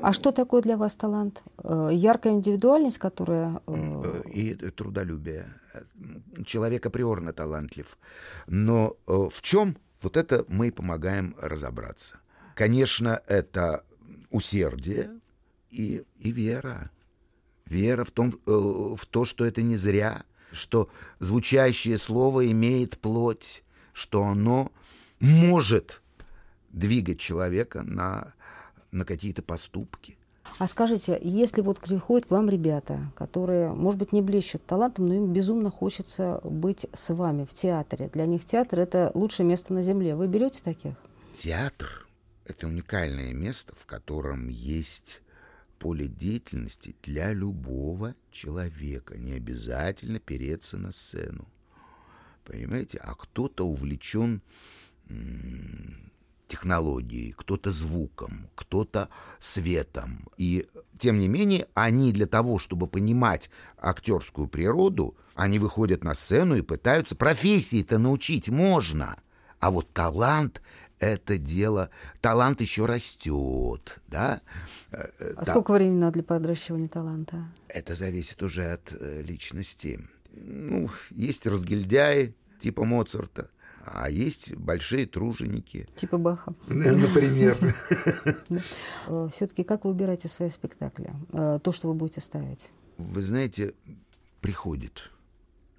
а 0.00 0.12
что 0.12 0.32
такое 0.32 0.60
для 0.60 0.76
вас 0.76 0.96
талант? 0.96 1.42
Э, 1.62 1.88
яркая 1.92 2.34
индивидуальность, 2.34 2.98
которая... 2.98 3.60
Э, 3.66 4.02
э, 4.04 4.30
и 4.30 4.54
трудолюбие. 4.54 5.46
Человек 6.44 6.84
априорно 6.86 7.32
талантлив. 7.32 7.96
Но 8.46 8.96
в 9.06 9.40
чем? 9.40 9.76
Вот 10.02 10.16
это 10.16 10.44
мы 10.48 10.70
помогаем 10.72 11.34
разобраться. 11.40 12.16
Конечно, 12.54 13.20
это 13.26 13.84
усердие 14.30 15.10
и, 15.70 16.04
и 16.18 16.32
вера. 16.32 16.90
Вера 17.66 18.04
в, 18.04 18.10
том, 18.10 18.34
э, 18.46 18.50
в 18.50 19.06
то, 19.06 19.24
что 19.24 19.44
это 19.44 19.62
не 19.62 19.76
зря, 19.76 20.24
что 20.52 20.88
звучащее 21.18 21.98
слово 21.98 22.50
имеет 22.50 22.98
плоть, 22.98 23.62
что 23.92 24.24
оно 24.24 24.70
может 25.18 26.02
двигать 26.70 27.18
человека 27.18 27.82
на, 27.82 28.34
на 28.92 29.04
какие-то 29.04 29.42
поступки. 29.42 30.16
А 30.58 30.68
скажите, 30.68 31.18
если 31.22 31.62
вот 31.62 31.80
приходят 31.80 32.28
к 32.28 32.30
вам 32.30 32.48
ребята, 32.48 33.10
которые, 33.16 33.72
может 33.72 33.98
быть, 33.98 34.12
не 34.12 34.20
блещут 34.20 34.64
талантом, 34.66 35.06
но 35.06 35.14
им 35.14 35.32
безумно 35.32 35.70
хочется 35.70 36.40
быть 36.44 36.86
с 36.92 37.12
вами 37.14 37.44
в 37.44 37.54
театре. 37.54 38.10
Для 38.12 38.26
них 38.26 38.44
театр— 38.44 38.78
это 38.80 39.10
лучшее 39.14 39.46
место 39.46 39.72
на 39.72 39.82
земле. 39.82 40.14
Вы 40.14 40.28
берете 40.28 40.60
таких? 40.62 40.92
Театр 41.32 42.03
это 42.44 42.66
уникальное 42.66 43.32
место, 43.32 43.74
в 43.76 43.86
котором 43.86 44.48
есть 44.48 45.22
поле 45.78 46.08
деятельности 46.08 46.94
для 47.02 47.32
любого 47.32 48.14
человека. 48.30 49.18
Не 49.18 49.32
обязательно 49.32 50.18
переться 50.18 50.78
на 50.78 50.92
сцену. 50.92 51.48
Понимаете? 52.44 52.98
А 52.98 53.14
кто-то 53.14 53.66
увлечен 53.66 54.42
технологией, 56.46 57.32
кто-то 57.32 57.72
звуком, 57.72 58.48
кто-то 58.54 59.08
светом. 59.38 60.28
И 60.36 60.66
тем 60.98 61.18
не 61.18 61.28
менее, 61.28 61.66
они 61.74 62.12
для 62.12 62.26
того, 62.26 62.58
чтобы 62.58 62.86
понимать 62.86 63.50
актерскую 63.78 64.48
природу, 64.48 65.16
они 65.34 65.58
выходят 65.58 66.04
на 66.04 66.14
сцену 66.14 66.56
и 66.56 66.62
пытаются 66.62 67.16
профессии-то 67.16 67.98
научить 67.98 68.48
можно. 68.48 69.16
А 69.58 69.70
вот 69.70 69.92
талант 69.92 70.60
это 71.04 71.38
дело, 71.38 71.90
талант 72.20 72.60
еще 72.60 72.86
растет, 72.86 74.00
да. 74.08 74.40
Э, 74.90 75.04
э, 75.18 75.32
а 75.36 75.44
да. 75.44 75.50
сколько 75.50 75.72
времени 75.72 75.98
надо 75.98 76.14
для 76.14 76.22
подращивания 76.22 76.88
таланта? 76.88 77.48
Это 77.68 77.94
зависит 77.94 78.42
уже 78.42 78.72
от 78.72 78.92
э, 78.92 79.22
личности. 79.22 80.00
Ну, 80.32 80.90
есть 81.10 81.46
разгильдяи 81.46 82.34
типа 82.58 82.84
Моцарта, 82.84 83.50
а 83.84 84.08
есть 84.10 84.54
большие 84.56 85.06
труженики. 85.06 85.86
Типа 85.96 86.18
Баха. 86.18 86.54
Например. 86.66 87.56
Все-таки 89.30 89.64
как 89.64 89.84
вы 89.84 89.92
выбираете 89.92 90.28
свои 90.28 90.50
спектакли? 90.50 91.12
То, 91.30 91.72
что 91.72 91.88
вы 91.88 91.94
будете 91.94 92.20
ставить? 92.20 92.70
Вы 92.96 93.22
знаете, 93.22 93.74
приходит, 94.40 95.10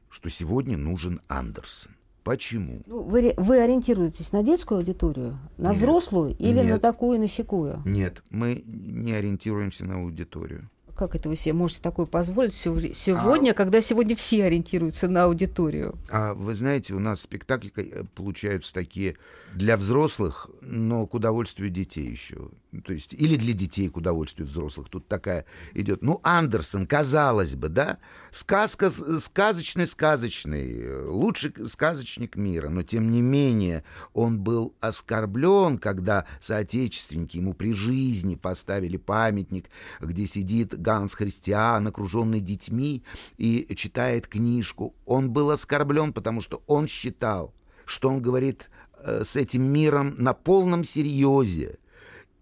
что 0.10 0.30
сегодня 0.30 0.78
нужен 0.78 1.20
Андерсон. 1.28 1.96
Почему? 2.26 2.82
Ну, 2.88 3.04
вы, 3.04 3.36
вы 3.38 3.62
ориентируетесь 3.62 4.32
на 4.32 4.42
детскую 4.42 4.80
аудиторию, 4.80 5.38
на 5.58 5.70
нет, 5.70 5.78
взрослую 5.78 6.36
или 6.36 6.56
нет, 6.56 6.70
на 6.70 6.80
такую, 6.80 7.20
на 7.20 7.28
секую? 7.28 7.84
Нет, 7.86 8.24
мы 8.32 8.64
не 8.66 9.14
ориентируемся 9.14 9.86
на 9.86 9.98
аудиторию. 9.98 10.68
Как 10.96 11.14
это 11.14 11.30
вы 11.30 11.36
себе 11.36 11.54
можете 11.54 11.82
такое 11.82 12.08
позволить 12.08 12.56
сегодня, 12.56 13.52
а... 13.52 13.54
когда 13.54 13.80
сегодня 13.80 14.16
все 14.16 14.46
ориентируются 14.46 15.08
на 15.08 15.26
аудиторию? 15.26 16.00
А 16.10 16.34
вы 16.34 16.56
знаете, 16.56 16.96
у 16.96 17.00
нас 17.00 17.22
спектакли 17.22 17.72
э, 17.76 18.04
получаются 18.16 18.74
такие 18.74 19.18
для 19.54 19.78
взрослых, 19.78 20.50
но 20.62 21.06
к 21.06 21.14
удовольствию 21.14 21.70
детей 21.70 22.10
еще. 22.10 22.50
То 22.82 22.94
есть, 22.94 23.14
или 23.14 23.36
для 23.36 23.54
детей 23.54 23.90
к 23.90 23.98
удовольствию 23.98 24.48
взрослых. 24.48 24.90
Тут 24.90 25.08
такая 25.08 25.46
идет. 25.74 26.02
Ну, 26.02 26.20
Андерсон, 26.24 26.88
казалось 26.88 27.56
бы, 27.56 27.70
да? 27.70 27.98
Сказка, 28.32 28.90
сказочный-сказочный, 28.90 31.06
лучший 31.08 31.54
сказочник 31.68 32.36
мира. 32.36 32.70
Но, 32.70 32.84
тем 32.84 33.12
не 33.12 33.22
менее, 33.22 33.84
он 34.14 34.40
был 34.40 34.76
оскорблен, 34.82 35.78
когда 35.78 36.26
соотечественники 36.40 37.38
ему 37.38 37.54
при 37.54 37.74
жизни 37.74 38.36
поставили 38.36 38.98
памятник, 38.98 39.70
где 40.00 40.28
сидит 40.28 40.80
Ганс 40.80 41.14
Христиан, 41.14 41.88
окруженный 41.88 42.42
детьми, 42.42 43.04
и 43.38 43.74
читает 43.76 44.28
книжку. 44.28 44.96
Он 45.06 45.32
был 45.32 45.52
оскорблен, 45.52 46.14
потому 46.14 46.42
что 46.42 46.62
он 46.68 46.88
считал, 46.88 47.54
что 47.86 48.10
он 48.10 48.22
говорит 48.22 48.70
э, 49.00 49.24
с 49.24 49.36
этим 49.36 49.64
миром 49.64 50.16
на 50.18 50.34
полном 50.34 50.84
серьезе 50.84 51.78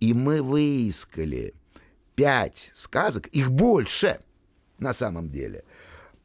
и 0.04 0.14
мы 0.14 0.44
выискали 0.44 1.54
пять 2.14 2.72
сказок, 2.74 3.28
их 3.28 3.50
больше 3.50 4.20
на 4.78 4.92
самом 4.92 5.30
деле, 5.30 5.64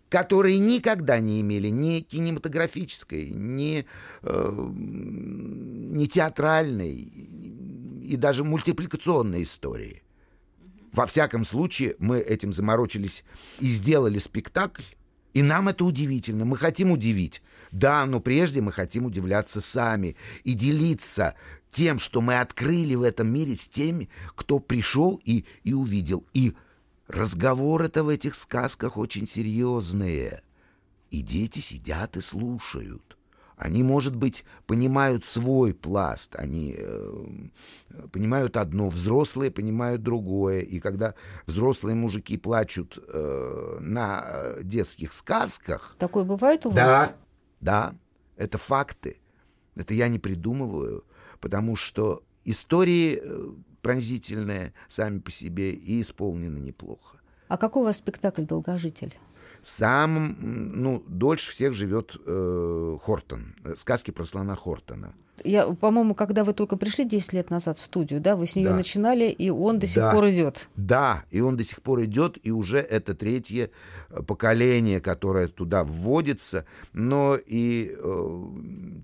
которые 0.09 0.59
никогда 0.59 1.21
не 1.21 1.41
имели 1.41 1.69
ни 1.69 2.01
кинематографической, 2.01 3.31
ни, 3.31 3.87
э, 4.23 4.71
ни 4.73 6.07
театральной 6.07 6.93
и 6.93 8.17
даже 8.17 8.43
мультипликационной 8.43 9.45
истории. 9.45 10.03
Во 10.93 11.07
всяком 11.07 11.45
случае, 11.45 11.95
мы 12.01 12.19
этим 12.19 12.53
заморочились 12.53 13.23
и 13.61 13.67
сделали 13.67 14.19
спектакль, 14.19 14.83
и 15.35 15.43
нам 15.43 15.69
это 15.69 15.85
удивительно. 15.85 16.45
Мы 16.45 16.57
хотим 16.57 16.91
удивить. 16.91 17.43
Да, 17.71 18.07
но 18.07 18.19
прежде 18.19 18.61
мы 18.61 18.73
хотим 18.73 19.05
удивляться 19.05 19.61
сами 19.61 20.17
и 20.43 20.55
делиться 20.55 21.37
тем, 21.71 21.99
что 21.99 22.21
мы 22.21 22.41
открыли 22.41 22.95
в 22.95 23.03
этом 23.03 23.29
мире 23.33 23.57
с 23.57 23.69
теми, 23.69 24.09
кто 24.35 24.59
пришел 24.59 25.21
и, 25.25 25.45
и 25.65 25.75
увидел. 25.75 26.25
И 26.33 26.55
разговоры-то 27.07 28.05
в 28.05 28.09
этих 28.09 28.35
сказках 28.35 28.97
очень 28.97 29.27
серьезные. 29.27 30.43
И 31.11 31.23
дети 31.23 31.61
сидят 31.61 32.17
и 32.17 32.21
слушают. 32.21 33.19
Они, 33.59 33.83
может 33.83 34.15
быть, 34.15 34.45
понимают 34.67 35.25
свой 35.25 35.75
пласт, 35.75 36.37
они 36.37 36.77
э, 36.79 37.27
понимают 38.13 38.57
одно, 38.57 38.89
взрослые 38.89 39.51
понимают 39.51 40.03
другое. 40.03 40.61
И 40.61 40.79
когда 40.79 41.15
взрослые 41.47 41.97
мужики 41.97 42.39
плачут 42.39 42.99
э, 43.13 43.79
на 43.81 44.25
э, 44.25 44.61
детских 44.63 45.13
сказках... 45.13 45.97
Такое 45.99 46.23
бывает 46.23 46.67
у 46.67 46.71
да, 46.71 46.87
вас? 46.87 47.15
Да, 47.61 47.95
это 48.37 48.59
факты. 48.59 49.19
Это 49.75 49.93
я 49.93 50.07
не 50.07 50.21
придумываю, 50.21 51.05
потому 51.41 51.77
что 51.77 52.23
истории 52.45 53.21
э, 53.23 53.51
пронзительные 53.83 54.73
сами 54.89 55.19
по 55.19 55.31
себе 55.31 55.73
и 55.73 56.01
исполнены 56.01 56.59
неплохо. 56.59 57.21
А 57.49 57.57
какой 57.57 57.83
у 57.83 57.85
вас 57.87 57.99
спектакль 57.99 58.43
«Долгожитель»? 58.43 59.15
Сам, 59.63 60.37
ну, 60.41 61.03
дольше 61.07 61.51
всех 61.53 61.75
живет 61.75 62.17
э, 62.27 62.97
Хортон. 63.03 63.55
Сказки 63.75 64.11
про 64.11 64.25
слона 64.25 64.55
Хортона. 64.55 65.15
Я, 65.45 65.67
по-моему, 65.73 66.17
когда 66.17 66.43
вы 66.43 66.53
только 66.53 66.77
пришли 66.77 67.05
10 67.05 67.33
лет 67.33 67.51
назад 67.51 67.79
в 67.79 67.81
студию, 67.81 68.21
да, 68.21 68.35
вы 68.35 68.47
с 68.47 68.57
нее 68.57 68.71
Да. 68.71 68.75
начинали, 68.75 69.27
и 69.31 69.51
он 69.51 69.79
до 69.79 69.87
сих 69.87 69.97
Да. 70.03 70.13
пор 70.13 70.29
идет. 70.31 70.69
Да, 70.75 71.25
и 71.31 71.41
он 71.41 71.57
до 71.57 71.63
сих 71.63 71.81
пор 71.81 72.03
идет, 72.03 72.39
и 72.43 72.51
уже 72.51 72.79
это 72.79 73.15
третье 73.15 73.71
э, 74.11 74.23
поколение, 74.23 75.01
которое 75.01 75.47
туда 75.47 75.85
вводится. 75.85 76.65
Но 76.93 77.37
и 77.37 77.95
э, 77.97 78.43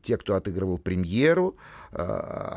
те, 0.02 0.16
кто 0.16 0.34
отыгрывал 0.34 0.78
премьеру, 0.78 1.56
э, 1.92 2.02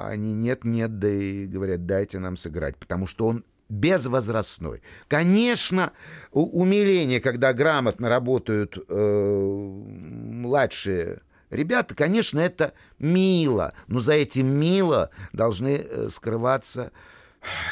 они 0.08 0.34
нет-нет, 0.34 0.98
да 0.98 1.10
и 1.10 1.46
говорят, 1.46 1.86
дайте 1.86 2.18
нам 2.18 2.36
сыграть, 2.36 2.78
потому 2.78 3.06
что 3.06 3.28
он 3.28 3.44
безвозрастной. 3.70 4.82
Конечно, 5.08 5.92
умиление, 6.32 7.20
когда 7.20 7.54
грамотно 7.54 8.10
работают 8.10 8.78
э, 8.88 9.82
младшие 9.88 11.22
ребята, 11.50 11.96
конечно, 11.96 12.40
это 12.40 12.74
мило, 13.00 13.74
но 13.88 14.00
за 14.00 14.14
этим 14.14 14.48
мило 14.48 15.10
должны 15.34 15.78
э, 15.84 16.10
скрываться 16.10 16.92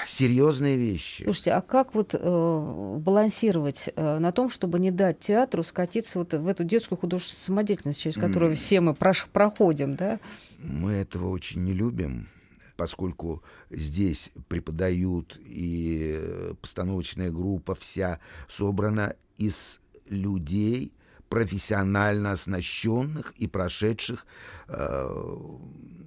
серьезные 0.08 0.78
вещи. 0.78 1.24
Слушайте, 1.24 1.52
а 1.52 1.62
как 1.62 1.96
вот 1.96 2.14
э, 2.14 2.98
балансировать 3.00 3.90
э, 3.96 4.20
на 4.20 4.32
том, 4.32 4.50
чтобы 4.50 4.80
не 4.80 4.92
дать 4.92 5.20
театру 5.20 5.64
скатиться 5.64 6.20
вот 6.20 6.34
в 6.34 6.48
эту 6.48 6.64
детскую 6.64 6.98
художественную 6.98 7.46
самодеятельность, 7.46 8.00
через 8.00 8.16
которую 8.16 8.56
все 8.56 8.80
мы 8.80 8.92
прош- 8.94 9.28
проходим, 9.32 9.96
да? 9.96 10.20
Мы 10.60 10.94
этого 10.94 11.30
очень 11.30 11.64
не 11.66 11.74
любим, 11.74 12.30
поскольку 12.76 13.44
здесь 13.70 14.32
преподают 14.48 15.40
и 15.46 16.16
э, 16.18 16.54
постановочная 16.62 17.32
группа 17.32 17.76
вся 17.76 18.20
собрана 18.48 19.16
из 19.38 19.80
людей, 20.08 20.92
профессионально 21.30 22.32
оснащенных 22.32 23.34
и 23.38 23.48
прошедших 23.48 24.26
э, 24.68 25.38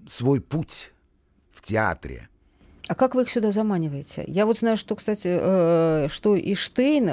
свой 0.07 0.41
путь 0.41 0.93
в 1.53 1.63
театре. 1.63 2.29
А 2.89 2.95
как 2.95 3.15
вы 3.15 3.23
их 3.23 3.31
сюда 3.31 3.53
заманиваете? 3.53 4.25
Я 4.27 4.47
вот 4.47 4.59
знаю, 4.59 4.79
что, 4.79 4.97
кстати, 4.97 5.29
э, 5.29 6.09
что 6.09 6.37
и 6.37 6.55
Штейн, 6.55 7.09
э, 7.09 7.13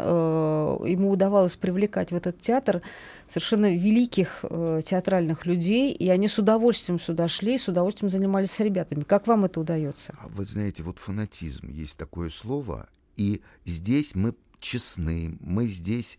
ему 0.87 1.11
удавалось 1.11 1.57
привлекать 1.57 2.13
в 2.13 2.15
этот 2.15 2.39
театр 2.39 2.81
совершенно 3.27 3.75
великих 3.75 4.39
э, 4.43 4.81
театральных 4.85 5.45
людей, 5.45 5.91
и 5.91 6.09
они 6.09 6.29
с 6.29 6.39
удовольствием 6.39 6.97
сюда 6.97 7.27
шли, 7.27 7.57
с 7.57 7.67
удовольствием 7.67 8.09
занимались 8.09 8.51
с 8.51 8.59
ребятами. 8.61 9.03
Как 9.03 9.27
вам 9.27 9.43
это 9.43 9.59
удается? 9.59 10.15
А 10.21 10.29
Вы 10.29 10.45
знаете, 10.45 10.81
вот 10.81 10.97
фанатизм 10.97 11.67
есть 11.67 11.97
такое 11.97 12.29
слово, 12.29 12.87
и 13.17 13.41
здесь 13.65 14.15
мы 14.15 14.33
честны, 14.61 15.37
мы 15.41 15.67
здесь 15.67 16.17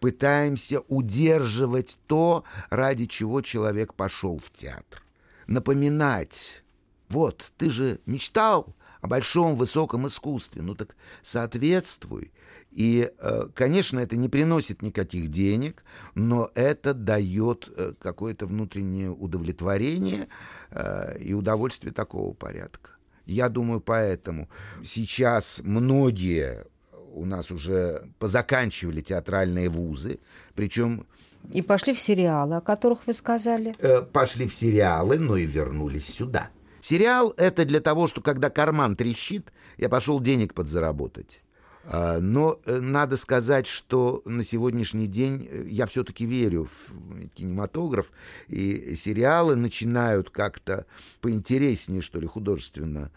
пытаемся 0.00 0.80
удерживать 0.88 1.96
то, 2.08 2.42
ради 2.68 3.06
чего 3.06 3.42
человек 3.42 3.94
пошел 3.94 4.40
в 4.44 4.50
театр. 4.50 5.04
Напоминать, 5.46 6.64
вот, 7.08 7.52
ты 7.56 7.70
же 7.70 8.00
мечтал 8.06 8.74
о 9.00 9.06
большом 9.06 9.54
высоком 9.54 10.06
искусстве, 10.06 10.62
ну 10.62 10.74
так 10.74 10.96
соответствуй. 11.22 12.32
И, 12.70 13.10
э, 13.18 13.48
конечно, 13.54 13.98
это 13.98 14.16
не 14.16 14.28
приносит 14.28 14.82
никаких 14.82 15.28
денег, 15.28 15.84
но 16.14 16.50
это 16.54 16.94
дает 16.94 17.70
э, 17.76 17.94
какое-то 17.98 18.46
внутреннее 18.46 19.10
удовлетворение 19.10 20.28
э, 20.70 21.18
и 21.18 21.32
удовольствие 21.32 21.92
такого 21.92 22.34
порядка. 22.34 22.90
Я 23.24 23.48
думаю, 23.48 23.80
поэтому 23.80 24.48
сейчас 24.84 25.60
многие 25.64 26.66
у 27.14 27.24
нас 27.24 27.50
уже 27.50 28.02
позаканчивали 28.18 29.00
театральные 29.00 29.68
вузы, 29.68 30.18
причем 30.54 31.06
И 31.52 31.62
пошли 31.62 31.94
в 31.94 32.00
сериалы, 32.00 32.56
о 32.56 32.60
которых 32.60 33.06
вы 33.06 33.12
сказали. 33.14 33.74
пошли 34.12 34.46
в 34.46 34.54
сериалы, 34.54 35.18
но 35.18 35.36
и 35.36 35.46
вернулись 35.46 36.06
сюда. 36.06 36.50
Сериал— 36.88 37.34
это 37.36 37.66
для 37.66 37.80
того, 37.80 38.06
что 38.06 38.22
когда 38.22 38.48
карман 38.48 38.96
трещит, 38.96 39.52
я 39.76 39.90
пошел 39.90 40.20
денег 40.20 40.54
подзаработать. 40.54 41.42
А, 41.84 42.18
Но 42.18 42.58
э, 42.64 42.80
надо 42.80 43.18
сказать, 43.18 43.66
что 43.66 44.22
на 44.24 44.42
сегодняшний 44.42 45.06
день 45.06 45.46
э, 45.50 45.66
я 45.68 45.84
все-таки 45.84 46.24
верю 46.24 46.64
в 46.64 47.28
кинематограф, 47.34 48.10
и 48.46 48.94
сериалы 48.96 49.54
начинают 49.54 50.30
как-то 50.30 50.86
поинтереснее, 51.20 52.00
что 52.00 52.20
ли, 52.20 52.26
художественно 52.26 53.10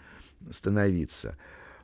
становиться. 0.49 1.37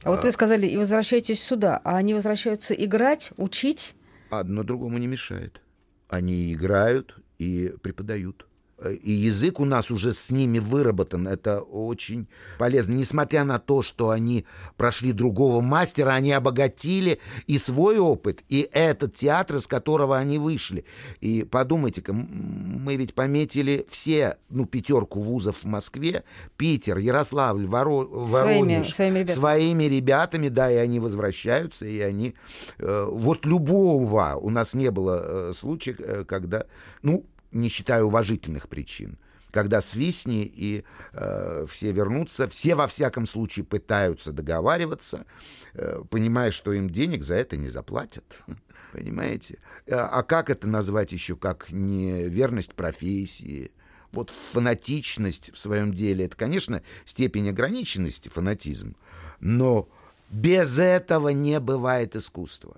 А 0.03 0.09
вот 0.09 0.25
вы 0.25 0.33
сказали, 0.33 0.67
и 0.67 0.75
возвращаетесь 0.75 1.41
сюда, 1.41 1.79
а 1.85 1.95
они 1.95 2.13
возвращаются 2.13 2.73
играть, 2.73 3.31
учить? 3.37 3.95
Одно 4.29 4.63
другому 4.63 4.97
не 4.97 5.07
мешает. 5.07 5.61
Они 6.09 6.53
играют 6.53 7.17
и 7.39 7.73
преподают. 7.81 8.46
Э, 8.79 8.93
И 8.93 9.11
язык 9.11 9.59
у 9.59 9.65
нас 9.65 9.91
уже 9.91 10.13
с 10.13 10.31
ними 10.31 10.59
выработан. 10.59 11.27
Это 11.27 11.61
очень 11.61 12.27
полезно. 12.59 12.93
Несмотря 12.93 13.43
на 13.43 13.59
то, 13.59 13.81
что 13.81 14.09
они 14.09 14.45
прошли 14.77 15.11
другого 15.11 15.61
мастера, 15.61 16.11
они 16.11 16.31
обогатили 16.31 17.19
и 17.47 17.57
свой 17.57 17.97
опыт, 17.97 18.43
и 18.49 18.69
этот 18.71 19.15
театр, 19.15 19.57
из 19.57 19.67
которого 19.67 20.17
они 20.17 20.37
вышли. 20.39 20.85
И 21.21 21.43
подумайте-ка, 21.43 22.13
мы 22.13 22.95
ведь 22.95 23.13
пометили 23.13 23.85
все, 23.89 24.37
ну, 24.49 24.65
пятерку 24.65 25.21
вузов 25.21 25.57
в 25.63 25.65
Москве. 25.65 26.23
Питер, 26.57 26.97
Ярославль, 26.97 27.65
Воро... 27.65 28.03
Своими- 28.27 28.31
Воронеж. 28.31 28.93
своими 28.93 29.19
ребятами. 29.19 29.35
Своими 29.39 29.83
ребятами, 29.85 30.49
да, 30.49 30.71
и 30.71 30.75
они 30.75 30.99
возвращаются, 30.99 31.85
и 31.85 31.99
они... 32.01 32.35
э, 32.77 33.07
вот 33.11 33.45
любого 33.45 34.35
у 34.35 34.49
нас 34.49 34.73
не 34.73 34.91
было 34.91 35.49
э, 35.49 35.53
случая, 35.53 35.95
э, 35.99 36.23
когда... 36.25 36.65
Ну, 37.01 37.25
не 37.51 37.69
считая 37.69 38.03
уважительных 38.03 38.67
причин. 38.69 39.17
Когда 39.51 39.81
свистни 39.81 40.43
и 40.43 40.83
э, 41.13 41.65
все 41.69 41.91
вернутся, 41.91 42.47
все 42.47 42.75
во 42.75 42.85
всяком 42.87 43.25
случае 43.25 43.65
пытаются 43.65 44.31
договариваться, 44.31 45.25
э, 45.73 46.03
понимая, 46.09 46.51
что 46.51 46.73
им 46.73 46.89
денег 46.89 47.23
за 47.23 47.35
это 47.35 47.57
не 47.57 47.69
заплатят. 47.69 48.43
Понимаете? 48.91 49.57
А 49.89 50.19
а 50.19 50.23
как 50.23 50.49
это 50.49 50.67
назвать 50.67 51.11
еще 51.11 51.35
как 51.35 51.71
не 51.71 52.27
верность 52.27 52.73
профессии? 52.73 53.71
Вот 54.11 54.31
фанатичность 54.51 55.51
в 55.53 55.59
своем 55.59 55.93
деле, 55.93 56.25
это, 56.25 56.35
конечно, 56.37 56.81
степень 57.05 57.49
ограниченности, 57.49 58.29
фанатизм, 58.29 58.95
но 59.39 59.89
без 60.29 60.79
этого 60.79 61.29
не 61.29 61.59
бывает 61.59 62.15
искусства. 62.15 62.77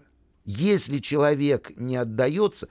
Если 0.51 0.97
человек 0.97 1.73
не 1.75 1.95
отдается, 1.95 2.69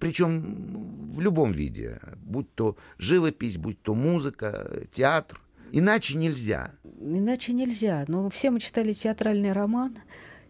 причем 0.00 1.12
в 1.14 1.20
любом 1.20 1.52
виде, 1.52 2.00
будь 2.22 2.54
то 2.54 2.78
живопись, 2.96 3.58
будь 3.58 3.82
то 3.82 3.94
музыка, 3.94 4.86
театр, 4.90 5.38
иначе 5.70 6.16
нельзя. 6.16 6.72
Иначе 6.98 7.52
нельзя. 7.52 8.06
Но 8.08 8.30
все 8.30 8.50
мы 8.50 8.60
читали 8.60 8.94
театральный 8.94 9.52
роман, 9.52 9.98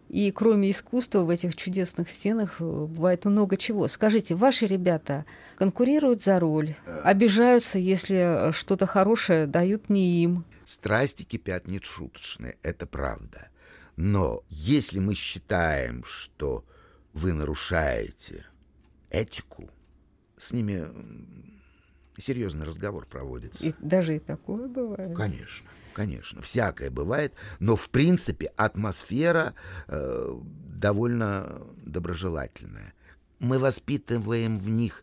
и 0.09 0.31
кроме 0.31 0.71
искусства 0.71 1.25
в 1.25 1.31
этих 1.31 1.57
чудесных 1.57 2.11
стенах 2.11 2.61
э, 2.61 2.65
бывает 2.65 3.25
много 3.25 3.57
чего. 3.57 3.89
Скажите, 3.89 4.37
ваши 4.37 4.67
ребята 4.67 5.25
конкурируют 5.57 6.23
за 6.23 6.39
роль, 6.39 6.77
обижаются, 7.03 7.81
если 7.81 8.51
э, 8.51 8.53
что-то 8.53 8.87
хорошее 8.87 9.49
дают 9.49 9.91
не 9.91 10.23
им. 10.23 10.45
Страсти 10.65 11.25
кипят 11.25 11.67
нешуточные, 11.67 12.57
это 12.63 12.87
правда. 12.87 13.49
Но 13.99 14.45
если 14.49 15.01
мы 15.01 15.15
считаем, 15.15 16.05
что 16.05 16.65
вы 17.15 17.33
нарушаете 17.33 18.47
этику, 19.11 19.69
с 20.37 20.53
ними 20.53 20.87
серьезный 22.17 22.65
разговор 22.65 23.07
проводится. 23.07 23.67
И 23.67 23.75
даже 23.81 24.15
и 24.15 24.19
такое 24.21 24.69
бывает. 24.69 25.17
Конечно, 25.17 25.69
конечно, 25.95 26.41
всякое 26.43 26.93
бывает, 26.93 27.35
но 27.59 27.75
в 27.75 27.89
принципе 27.89 28.47
атмосфера 28.57 29.53
э, 29.89 30.33
довольно 30.77 31.61
доброжелательная. 31.85 32.95
Мы 33.41 33.59
воспитываем 33.59 34.61
в 34.61 34.69
них 34.69 35.03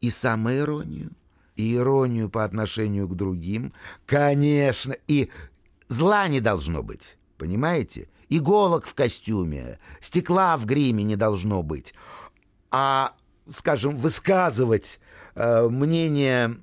и 0.00 0.08
самоиронию, 0.08 1.10
и 1.56 1.74
иронию 1.74 2.30
по 2.30 2.44
отношению 2.44 3.08
к 3.08 3.16
другим, 3.16 3.72
конечно, 4.06 4.94
и 5.08 5.30
зла 5.88 6.28
не 6.28 6.40
должно 6.40 6.84
быть, 6.84 7.16
понимаете? 7.38 8.08
Иголок 8.28 8.86
в 8.86 8.94
костюме, 8.94 9.78
стекла 10.00 10.56
в 10.56 10.66
гриме 10.66 11.04
не 11.04 11.16
должно 11.16 11.62
быть. 11.62 11.94
А, 12.70 13.14
скажем, 13.48 13.96
высказывать 13.96 14.98
э, 15.34 15.68
мнение 15.68 16.56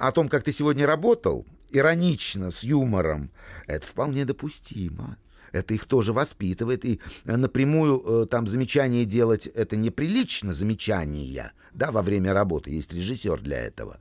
о 0.00 0.12
том, 0.12 0.28
как 0.28 0.44
ты 0.44 0.52
сегодня 0.52 0.86
работал, 0.86 1.46
иронично, 1.70 2.50
с 2.50 2.62
юмором, 2.62 3.30
это 3.66 3.86
вполне 3.86 4.24
допустимо. 4.24 5.16
Это 5.52 5.74
их 5.74 5.84
тоже 5.86 6.12
воспитывает. 6.12 6.84
И 6.84 7.00
напрямую 7.24 8.00
э, 8.00 8.26
там 8.26 8.46
замечание 8.46 9.04
делать 9.04 9.46
это 9.46 9.76
неприлично, 9.76 10.52
замечания, 10.52 11.52
да, 11.72 11.90
во 11.90 12.02
время 12.02 12.32
работы. 12.32 12.70
Есть 12.70 12.92
режиссер 12.92 13.40
для 13.40 13.58
этого. 13.58 13.98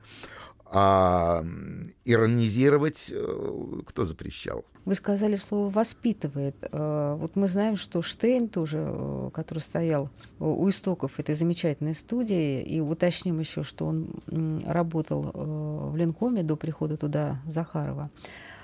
А 0.72 1.44
иронизировать 2.06 3.10
э, 3.12 3.82
кто 3.88 4.06
запрещал? 4.06 4.66
Вы 4.86 4.94
сказали 4.94 5.36
слово 5.36 5.72
«воспитывает». 5.72 6.56
Э, 6.62 7.16
вот 7.20 7.36
мы 7.36 7.48
знаем, 7.48 7.76
что 7.76 8.04
Штейн 8.04 8.48
тоже, 8.48 8.78
э, 8.80 9.30
который 9.34 9.60
стоял 9.60 10.10
у 10.40 10.70
истоков 10.70 11.20
этой 11.20 11.34
замечательной 11.34 11.96
студии, 11.96 12.62
и 12.62 12.82
уточним 12.82 13.40
еще, 13.40 13.64
что 13.64 13.88
он 13.88 14.22
работал 14.66 15.32
в 15.92 15.96
Ленкоме 15.96 16.44
до 16.44 16.56
прихода 16.56 16.98
туда 16.98 17.42
Захарова, 17.48 18.12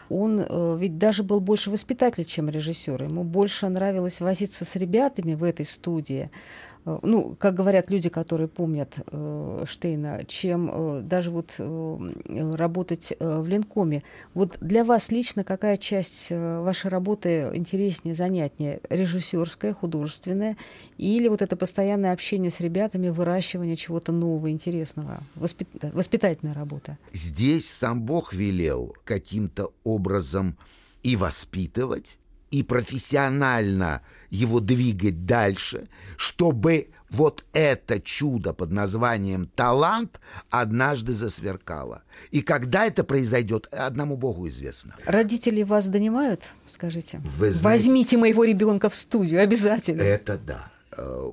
он 0.07 0.77
ведь 0.77 0.99
даже 0.99 1.23
был 1.23 1.39
больше 1.39 1.71
воспитатель, 1.71 2.25
чем 2.25 2.47
режиссер. 2.47 3.05
Ему 3.05 3.23
больше 3.23 3.67
нравилось 3.69 4.21
возиться 4.21 4.63
с 4.63 4.75
ребятами 4.75 5.33
в 5.33 5.43
этой 5.43 5.65
студии, 5.65 6.29
Э, 6.29 6.74
ну, 6.85 7.35
как 7.39 7.55
говорят 7.55 7.89
люди, 7.89 8.09
которые 8.09 8.47
помнят 8.47 8.99
э, 9.07 9.63
Штейна, 9.67 10.23
чем 10.27 10.69
э, 10.71 11.01
даже 11.01 11.31
вот 11.31 11.55
э, 11.57 12.53
работать 12.55 13.13
э, 13.17 13.39
в 13.41 13.47
Ленкоме. 13.47 14.03
Вот 14.33 14.57
для 14.61 14.83
вас 14.83 15.11
лично 15.11 15.43
какая 15.43 15.77
часть 15.77 16.27
э, 16.29 16.61
вашей 16.61 16.91
работы 16.91 17.51
интереснее, 17.53 18.13
занятнее? 18.13 18.81
Режиссерская, 18.89 19.73
художественная 19.73 20.57
или 20.97 21.27
вот 21.27 21.41
это 21.41 21.55
постоянное 21.55 22.13
общение 22.13 22.51
с 22.51 22.59
ребятами, 22.59 23.09
выращивание 23.09 23.75
чего-то 23.75 24.11
нового, 24.11 24.51
интересного, 24.51 25.23
воспит... 25.35 25.67
воспитательная 25.81 26.53
работа? 26.53 26.97
Здесь 27.11 27.67
сам 27.69 28.03
Бог 28.03 28.33
велел 28.33 28.95
каким-то 29.03 29.71
образом 29.83 30.57
и 31.01 31.15
воспитывать, 31.15 32.19
и 32.51 32.63
профессионально 32.63 34.01
его 34.29 34.59
двигать 34.59 35.25
дальше, 35.25 35.87
чтобы 36.17 36.89
вот 37.09 37.45
это 37.53 38.01
чудо 38.01 38.53
под 38.53 38.71
названием 38.71 39.47
талант 39.55 40.19
однажды 40.49 41.13
засверкало. 41.13 42.03
И 42.31 42.41
когда 42.41 42.85
это 42.85 43.03
произойдет, 43.03 43.67
одному 43.71 44.17
Богу 44.17 44.49
известно. 44.49 44.95
Родители 45.05 45.63
вас 45.63 45.87
донимают, 45.87 46.51
скажите? 46.67 47.19
Вы 47.19 47.51
знаете, 47.51 47.63
Возьмите 47.63 48.17
моего 48.17 48.43
ребенка 48.43 48.89
в 48.89 48.95
студию, 48.95 49.41
обязательно. 49.41 50.01
Это 50.01 50.37
да. 50.37 50.71
Э, 50.97 51.31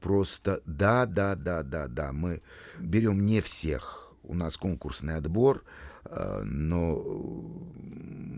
просто 0.00 0.60
да, 0.66 1.06
да, 1.06 1.34
да, 1.34 1.62
да, 1.62 1.88
да. 1.88 2.12
Мы 2.12 2.42
берем 2.78 3.24
не 3.24 3.40
всех. 3.40 4.12
У 4.22 4.34
нас 4.34 4.56
конкурсный 4.56 5.16
отбор, 5.16 5.64
э, 6.04 6.42
но 6.44 7.02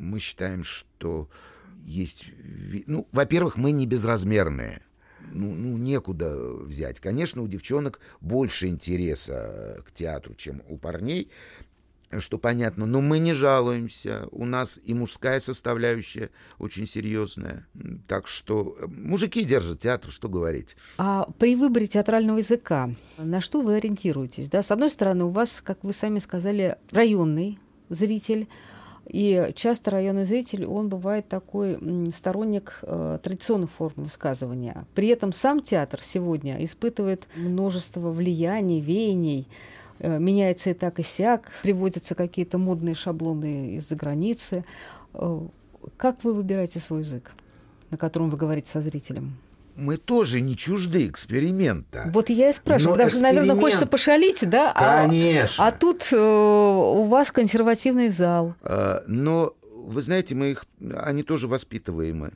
мы 0.01 0.19
считаем, 0.19 0.65
что 0.65 1.29
есть... 1.85 2.27
Ну, 2.87 3.07
во-первых, 3.13 3.57
мы 3.57 3.73
не 3.73 3.87
безразмерные. 3.87 4.81
Ну, 5.33 5.55
ну, 5.55 5.77
некуда 5.77 6.37
взять. 6.37 7.01
Конечно, 7.01 7.43
у 7.43 7.49
девчонок 7.49 8.01
больше 8.21 8.67
интереса 8.67 9.83
к 9.87 9.93
театру, 9.93 10.35
чем 10.35 10.63
у 10.69 10.77
парней, 10.77 11.31
что 12.19 12.39
понятно, 12.39 12.87
но 12.87 13.01
мы 13.01 13.19
не 13.19 13.35
жалуемся. 13.35 14.27
У 14.33 14.45
нас 14.45 14.81
и 14.83 14.95
мужская 14.95 15.39
составляющая 15.39 16.31
очень 16.59 16.87
серьезная. 16.87 17.67
Так 18.09 18.27
что 18.27 18.77
э, 18.81 18.87
мужики 18.87 19.45
держат 19.45 19.79
театр, 19.79 20.11
что 20.11 20.29
говорить. 20.29 20.77
А 20.99 21.29
при 21.39 21.55
выборе 21.55 21.87
театрального 21.87 22.39
языка 22.39 22.91
на 23.17 23.41
что 23.41 23.63
вы 23.63 23.77
ориентируетесь? 23.77 24.49
Да? 24.49 24.63
С 24.63 24.73
одной 24.73 24.91
стороны, 24.91 25.25
у 25.25 25.31
вас, 25.31 25.61
как 25.61 25.85
вы 25.85 25.93
сами 25.93 26.19
сказали, 26.19 26.77
районный 26.91 27.61
зритель, 27.89 28.49
и 29.13 29.53
часто 29.57 29.91
районный 29.91 30.25
зритель, 30.25 30.65
он 30.65 30.89
бывает 30.89 31.29
такой 31.29 31.79
сторонник 32.13 32.79
э, 32.83 33.19
традиционных 33.21 33.71
форм 33.73 33.95
высказывания. 33.97 34.87
При 34.95 35.09
этом 35.09 35.33
сам 35.33 35.61
театр 35.61 36.01
сегодня 36.01 36.63
испытывает 36.63 37.27
множество 37.35 38.13
влияний, 38.13 38.79
веяний, 38.79 39.49
э, 39.99 40.17
меняется 40.21 40.71
и 40.71 40.75
так 40.75 41.01
и 41.01 41.03
сяк, 41.03 41.51
приводятся 41.63 42.15
какие-то 42.15 42.59
модные 42.59 42.95
шаблоны 42.95 43.75
из-за 43.77 43.97
границы. 43.97 44.65
Э, 45.15 45.41
как 45.97 46.23
вы 46.23 46.33
выбираете 46.33 46.79
свой 46.79 47.01
язык, 47.01 47.33
на 47.91 47.99
котором 47.99 48.31
вы 48.31 48.37
говорите 48.37 48.71
со 48.71 48.81
зрителем? 48.81 49.37
Мы 49.81 49.97
тоже 49.97 50.41
не 50.41 50.57
чужды 50.57 51.09
эксперимента. 51.09 52.11
Вот 52.13 52.31
я 52.31 52.51
и 52.51 52.53
спрашиваю. 52.53 52.97
Даже, 52.97 53.11
эксперимент... 53.11 53.37
наверное, 53.39 53.61
хочется 53.61 53.87
пошалить, 53.87 54.49
да? 54.49 54.73
Конечно. 54.73 55.65
А, 55.65 55.69
а 55.69 55.73
тут 55.73 56.09
э, 56.13 56.17
у 56.17 57.05
вас 57.05 57.33
консервативный 57.33 58.11
зал. 58.11 58.55
А, 58.63 59.03
но, 59.07 59.55
вы 59.73 60.03
знаете, 60.03 60.35
мы 60.35 60.53
их, 60.53 60.65
они 60.97 61.23
тоже 61.23 61.49
воспитываемы. 61.49 62.33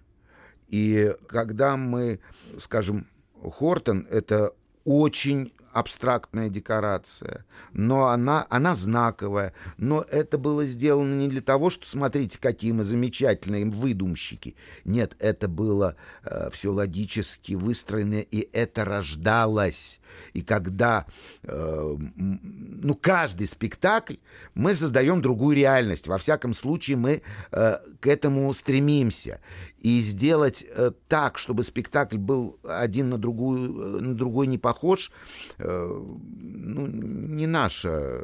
И 0.68 1.12
когда 1.28 1.76
мы, 1.76 2.18
скажем, 2.60 3.06
Хортон— 3.42 4.06
это 4.10 4.52
очень 4.84 5.52
абстрактная 5.74 6.48
декорация, 6.48 7.44
но 7.72 8.08
она, 8.08 8.46
она 8.48 8.74
знаковая. 8.74 9.52
Но 9.76 10.02
это 10.08 10.38
было 10.38 10.64
сделано 10.66 11.18
не 11.18 11.28
для 11.28 11.40
того, 11.40 11.68
что, 11.70 11.88
смотрите, 11.88 12.38
какие 12.40 12.70
мы 12.72 12.84
замечательные 12.84 13.66
выдумщики. 13.66 14.54
Нет, 14.84 15.16
это 15.18 15.48
было 15.48 15.96
э, 16.22 16.48
все 16.52 16.72
логически 16.72 17.54
выстроено, 17.54 18.20
и 18.20 18.48
это 18.52 18.84
рождалось. 18.84 20.00
И 20.32 20.42
когда, 20.42 21.06
э, 21.42 21.96
ну, 22.16 22.94
каждый 22.94 23.48
спектакль, 23.48 24.16
мы 24.54 24.74
создаем 24.74 25.20
другую 25.20 25.56
реальность. 25.56 26.06
Во 26.06 26.18
всяком 26.18 26.54
случае, 26.54 26.96
мы 26.96 27.22
э, 27.50 27.78
к 28.00 28.06
этому 28.06 28.54
стремимся 28.54 29.40
и 29.84 30.00
сделать 30.00 30.64
э, 30.66 30.92
так, 31.08 31.36
чтобы 31.36 31.62
спектакль 31.62 32.16
был 32.16 32.58
один 32.66 33.10
на 33.10 33.18
другую, 33.18 33.98
э, 33.98 34.00
на 34.00 34.14
другой 34.14 34.46
не 34.46 34.56
похож, 34.56 35.12
э, 35.58 36.04
ну, 36.40 36.86
не 36.86 37.46
наша 37.46 38.22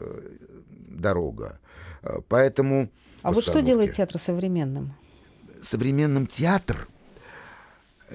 дорога. 0.89 1.61
Поэтому... 2.29 2.89
А 3.23 3.31
вот 3.31 3.45
что 3.45 3.61
делает 3.61 3.93
театр 3.93 4.19
современным? 4.19 4.95
Современным 5.61 6.27
театр 6.27 6.89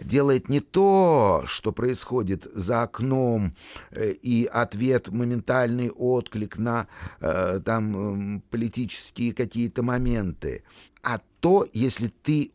делает 0.02 0.50
не 0.50 0.60
то, 0.60 1.44
что 1.46 1.72
происходит 1.72 2.48
за 2.52 2.82
окном, 2.82 3.56
и 3.96 4.50
ответ, 4.52 5.10
моментальный 5.10 5.92
отклик 5.92 6.58
на 6.58 6.88
там 7.20 8.42
политические 8.50 9.34
какие-то 9.34 9.84
моменты, 9.84 10.64
а 11.04 11.20
то, 11.40 11.68
если 11.72 12.08
ты 12.08 12.52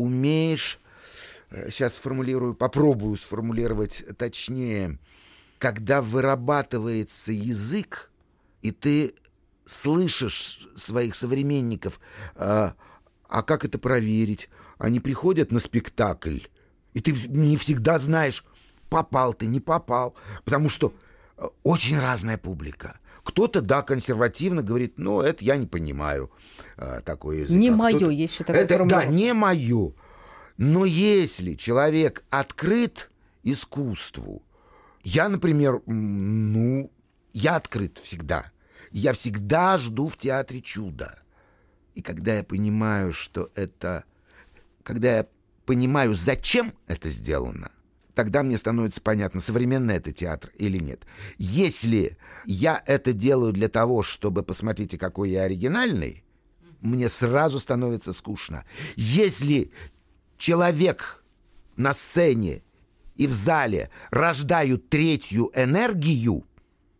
умеешь, 0.00 0.80
сейчас 1.50 1.94
э, 1.94 1.96
сформулирую, 1.96 2.54
попробую 2.54 3.16
сформулировать 3.16 4.04
точнее, 4.16 4.98
когда 5.58 6.00
вырабатывается 6.00 7.32
язык, 7.32 8.10
и 8.62 8.70
ты 8.70 9.12
слышишь 9.66 10.68
своих 10.74 11.14
современников, 11.14 12.00
а, 12.34 12.74
а 13.28 13.42
как 13.42 13.64
это 13.64 13.78
проверить? 13.78 14.48
Они 14.78 15.00
приходят 15.00 15.52
на 15.52 15.58
спектакль, 15.58 16.38
и 16.94 17.00
ты 17.00 17.12
не 17.28 17.56
всегда 17.56 17.98
знаешь, 17.98 18.44
попал 18.88 19.34
ты, 19.34 19.46
не 19.46 19.60
попал, 19.60 20.14
потому 20.44 20.68
что 20.70 20.94
э, 21.36 21.44
очень 21.62 21.98
разная 22.00 22.38
публика. 22.38 22.98
Кто-то, 23.30 23.60
да, 23.60 23.82
консервативно 23.82 24.60
говорит, 24.60 24.94
ну, 24.96 25.20
это 25.20 25.44
я 25.44 25.56
не 25.56 25.66
понимаю 25.66 26.32
э, 26.76 27.00
такой 27.04 27.42
язык. 27.42 27.56
Не 27.56 27.68
а 27.68 27.76
мое, 27.76 28.08
есть 28.08 28.34
еще 28.34 28.42
такое. 28.44 28.62
Это, 28.62 28.84
да, 28.86 29.04
не 29.04 29.32
мое. 29.34 29.92
Но 30.56 30.84
если 30.84 31.54
человек 31.54 32.24
открыт 32.28 33.08
искусству, 33.44 34.42
я, 35.04 35.28
например, 35.28 35.80
ну, 35.86 36.90
я 37.32 37.54
открыт 37.54 37.98
всегда. 37.98 38.50
Я 38.90 39.12
всегда 39.12 39.78
жду 39.78 40.08
в 40.08 40.16
театре 40.16 40.60
чуда. 40.60 41.20
И 41.94 42.02
когда 42.02 42.34
я 42.34 42.42
понимаю, 42.42 43.12
что 43.12 43.48
это... 43.54 44.02
Когда 44.82 45.18
я 45.18 45.26
понимаю, 45.66 46.14
зачем 46.14 46.74
это 46.88 47.08
сделано, 47.10 47.70
тогда 48.20 48.42
мне 48.42 48.58
становится 48.58 49.00
понятно, 49.00 49.40
современный 49.40 49.94
это 49.94 50.12
театр 50.12 50.50
или 50.58 50.76
нет. 50.76 51.06
Если 51.38 52.18
я 52.44 52.82
это 52.84 53.14
делаю 53.14 53.54
для 53.54 53.70
того, 53.70 54.02
чтобы 54.02 54.42
посмотрите, 54.42 54.98
какой 54.98 55.30
я 55.30 55.44
оригинальный, 55.44 56.22
мне 56.82 57.08
сразу 57.08 57.58
становится 57.58 58.12
скучно. 58.12 58.66
Если 58.94 59.72
человек 60.36 61.24
на 61.78 61.94
сцене 61.94 62.62
и 63.16 63.26
в 63.26 63.30
зале 63.30 63.88
рождают 64.10 64.90
третью 64.90 65.50
энергию, 65.54 66.44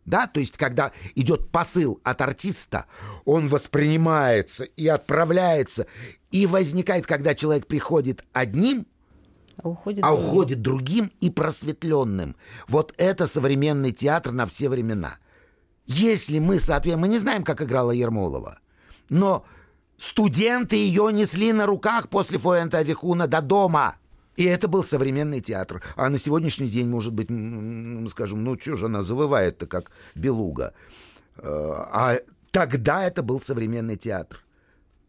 да, 0.05 0.25
то 0.25 0.39
есть 0.39 0.57
когда 0.57 0.91
идет 1.13 1.51
посыл 1.51 2.01
от 2.03 2.19
артиста, 2.21 2.87
он 3.25 3.47
воспринимается 3.47 4.63
и 4.63 4.87
отправляется, 4.87 5.85
и 6.31 6.47
возникает, 6.47 7.05
когда 7.05 7.35
человек 7.35 7.67
приходит 7.67 8.23
одним, 8.33 8.87
а 9.61 9.69
уходит, 9.69 10.03
а 10.03 10.13
уходит 10.13 10.61
другим 10.61 11.11
и 11.21 11.29
просветленным. 11.29 12.35
Вот 12.67 12.93
это 12.97 13.27
современный 13.27 13.91
театр 13.91 14.31
на 14.31 14.45
все 14.45 14.69
времена. 14.69 15.15
Если 15.85 16.39
мы, 16.39 16.59
соответственно, 16.59 17.01
мы 17.01 17.07
не 17.07 17.17
знаем, 17.17 17.43
как 17.43 17.61
играла 17.61 17.91
Ермолова, 17.91 18.59
но 19.09 19.45
студенты 19.97 20.75
ее 20.75 21.11
несли 21.11 21.53
на 21.53 21.65
руках 21.65 22.09
после 22.09 22.37
Фуэнта 22.37 22.79
Авихуна 22.79 23.27
до 23.27 23.41
дома– 23.41 23.95
и 24.35 24.45
это 24.45 24.67
был 24.67 24.83
современный 24.83 25.41
театр. 25.41 25.83
А 25.95 26.09
на 26.09 26.17
сегодняшний 26.17 26.67
день, 26.67 26.87
может 26.87 27.13
быть, 27.13 27.29
мы 27.29 28.07
скажем, 28.09 28.43
ну 28.43 28.57
что 28.59 28.75
же 28.75 28.85
она 28.85 29.01
завывает-то, 29.01 29.67
как 29.67 29.91
белуга. 30.15 30.73
Э, 31.37 31.43
а 31.43 32.17
тогда 32.51 33.03
это 33.03 33.23
был 33.23 33.41
современный 33.41 33.97
театр. 33.97 34.41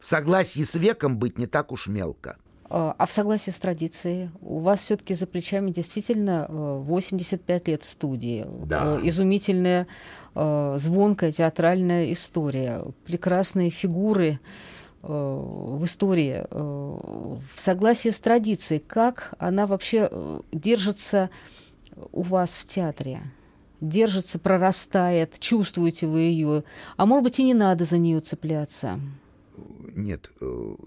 В 0.00 0.06
согласии 0.06 0.62
с 0.62 0.74
веком 0.74 1.18
быть 1.18 1.38
не 1.38 1.46
так 1.46 1.70
уж 1.72 1.86
мелко. 1.86 2.36
А, 2.74 2.94
а 2.96 3.06
в 3.06 3.12
согласии 3.12 3.50
с 3.50 3.58
традицией? 3.58 4.30
У 4.40 4.60
вас 4.60 4.80
все-таки 4.80 5.14
за 5.14 5.26
плечами 5.26 5.70
действительно 5.70 6.46
85 6.48 7.62
э, 7.68 7.70
лет 7.70 7.82
студии. 7.82 8.46
Да. 8.64 8.96
Э, 8.96 9.00
изумительная, 9.04 9.86
звонкая 10.34 11.30
театральная 11.30 12.10
история. 12.10 12.82
Прекрасные 13.04 13.68
фигуры 13.68 14.40
Э, 15.02 15.08
в 15.08 15.84
истории, 15.84 16.44
э, 16.48 16.58
в 16.58 17.60
согласии 17.60 18.10
с 18.10 18.20
традицией, 18.20 18.80
как 18.80 19.34
она 19.38 19.66
вообще 19.66 20.08
э, 20.10 20.40
держится 20.52 21.30
у 22.12 22.22
вас 22.22 22.54
в 22.54 22.64
театре? 22.64 23.20
Держится, 23.80 24.38
прорастает, 24.38 25.40
чувствуете 25.40 26.06
вы 26.06 26.20
ее, 26.20 26.62
а 26.96 27.06
может 27.06 27.24
быть 27.24 27.40
и 27.40 27.42
не 27.42 27.54
надо 27.54 27.84
за 27.84 27.98
нее 27.98 28.20
цепляться? 28.20 29.00
Нет, 29.94 30.30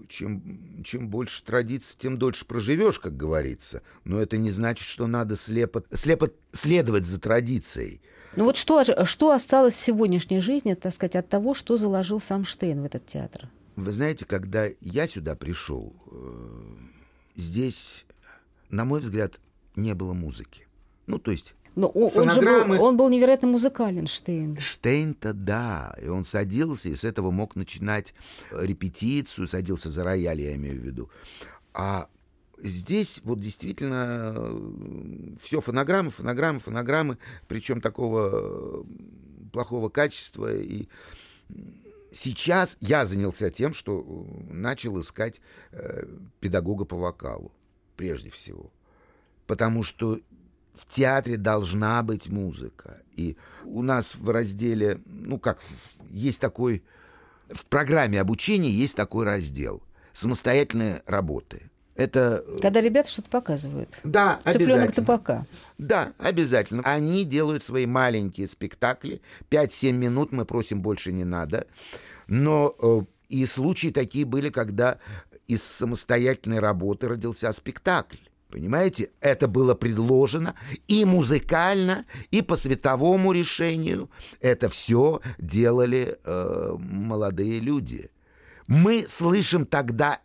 чем, 0.08 0.82
чем 0.84 1.08
больше 1.08 1.42
традиций, 1.44 1.96
тем 1.98 2.18
дольше 2.18 2.44
проживешь, 2.44 2.98
как 2.98 3.16
говорится. 3.16 3.82
Но 4.04 4.20
это 4.20 4.36
не 4.36 4.50
значит, 4.50 4.86
что 4.86 5.06
надо 5.06 5.36
слепо, 5.36 5.84
слепо 5.92 6.30
следовать 6.52 7.06
за 7.06 7.20
традицией. 7.20 8.00
Ну 8.34 8.44
вот 8.44 8.56
что, 8.56 8.84
что 9.06 9.30
осталось 9.30 9.74
в 9.74 9.80
сегодняшней 9.80 10.40
жизни, 10.40 10.74
так 10.74 10.92
сказать, 10.92 11.16
от 11.16 11.28
того, 11.28 11.54
что 11.54 11.78
заложил 11.78 12.20
сам 12.20 12.44
Штейн 12.44 12.82
в 12.82 12.84
этот 12.84 13.06
театр? 13.06 13.48
Вы 13.76 13.92
знаете, 13.92 14.24
когда 14.24 14.68
я 14.80 15.06
сюда 15.06 15.36
пришел, 15.36 15.92
э, 16.10 16.74
здесь, 17.36 18.06
на 18.70 18.84
мой 18.84 19.00
взгляд, 19.00 19.38
не 19.74 19.94
было 19.94 20.12
музыки. 20.12 20.66
Ну, 21.06 21.18
то 21.18 21.30
есть 21.30 21.54
но 21.76 21.88
он, 21.88 22.10
фонограммы... 22.10 22.62
он, 22.62 22.72
же 22.72 22.78
был, 22.78 22.84
он 22.84 22.96
был 22.96 23.08
невероятно 23.08 23.48
музыкален, 23.48 24.06
Штейн. 24.06 24.58
Штейн-то 24.58 25.32
да. 25.32 25.94
И 26.02 26.08
он 26.08 26.24
садился, 26.24 26.88
и 26.88 26.94
с 26.96 27.04
этого 27.04 27.30
мог 27.30 27.54
начинать 27.54 28.14
репетицию, 28.50 29.46
садился 29.46 29.90
за 29.90 30.02
рояль, 30.02 30.40
я 30.40 30.54
имею 30.54 30.80
в 30.80 30.84
виду. 30.84 31.10
А 31.74 32.08
здесь 32.58 33.20
вот 33.24 33.40
действительно 33.40 34.32
э, 34.34 35.36
все 35.40 35.60
фонограммы, 35.60 36.10
фонограммы, 36.10 36.58
фонограммы, 36.58 37.18
причем 37.46 37.80
такого 37.80 38.30
э, 38.32 38.82
плохого 39.52 39.88
качества. 39.90 40.52
И 40.52 40.88
Сейчас 42.16 42.78
я 42.80 43.04
занялся 43.04 43.50
тем, 43.50 43.74
что 43.74 44.00
э, 44.00 44.52
начал 44.52 44.98
искать 44.98 45.42
э, 45.72 46.06
педагога 46.40 46.86
по 46.86 46.96
вокалу, 46.96 47.52
прежде 47.96 48.30
всего. 48.30 48.70
Потому 49.46 49.82
что 49.82 50.18
в 50.76 50.86
театре 50.86 51.36
должна 51.36 52.02
быть 52.02 52.28
музыка. 52.28 53.00
И 53.16 53.36
у 53.64 53.82
нас 53.82 54.14
в 54.14 54.28
разделе, 54.30 55.00
ну 55.06 55.38
как, 55.38 55.58
есть 56.10 56.40
такой, 56.40 56.82
в 57.48 57.64
программе 57.66 58.20
обучения 58.20 58.70
есть 58.70 58.96
такой 58.96 59.24
раздел 59.24 59.82
«Самостоятельные 60.12 61.02
работы». 61.06 61.70
Это... 61.94 62.44
Э, 62.46 62.58
Когда 62.60 62.80
ребята 62.80 63.08
что-то 63.08 63.30
показывают. 63.30 63.88
Да, 64.04 64.38
Цыпленок 64.44 64.92
табака. 64.92 65.46
Да, 65.78 66.12
обязательно. 66.18 66.82
Они 66.84 67.24
делают 67.24 67.64
свои 67.64 67.86
маленькие 67.86 68.48
спектакли. 68.48 69.22
5-7 69.50 69.92
минут 69.92 70.30
мы 70.30 70.44
просим 70.44 70.82
больше 70.82 71.12
не 71.12 71.24
надо. 71.24 71.66
Но 72.26 72.76
э, 72.82 73.00
и 73.30 73.46
случаи 73.46 73.88
такие 73.88 74.26
были, 74.26 74.50
когда 74.50 74.98
из 75.46 75.62
самостоятельной 75.62 76.58
работы 76.58 77.08
родился 77.08 77.50
спектакль. 77.52 78.18
Понимаете, 78.56 79.10
это 79.20 79.48
было 79.48 79.74
предложено 79.74 80.54
и 80.88 81.04
музыкально, 81.04 82.06
и 82.30 82.40
по 82.40 82.56
световому 82.56 83.32
решению. 83.32 84.08
Это 84.40 84.70
все 84.70 85.20
делали 85.36 86.16
э, 86.24 86.76
молодые 86.78 87.60
люди. 87.60 88.08
Мы 88.66 89.04
слышим 89.06 89.66
тогда 89.66 90.20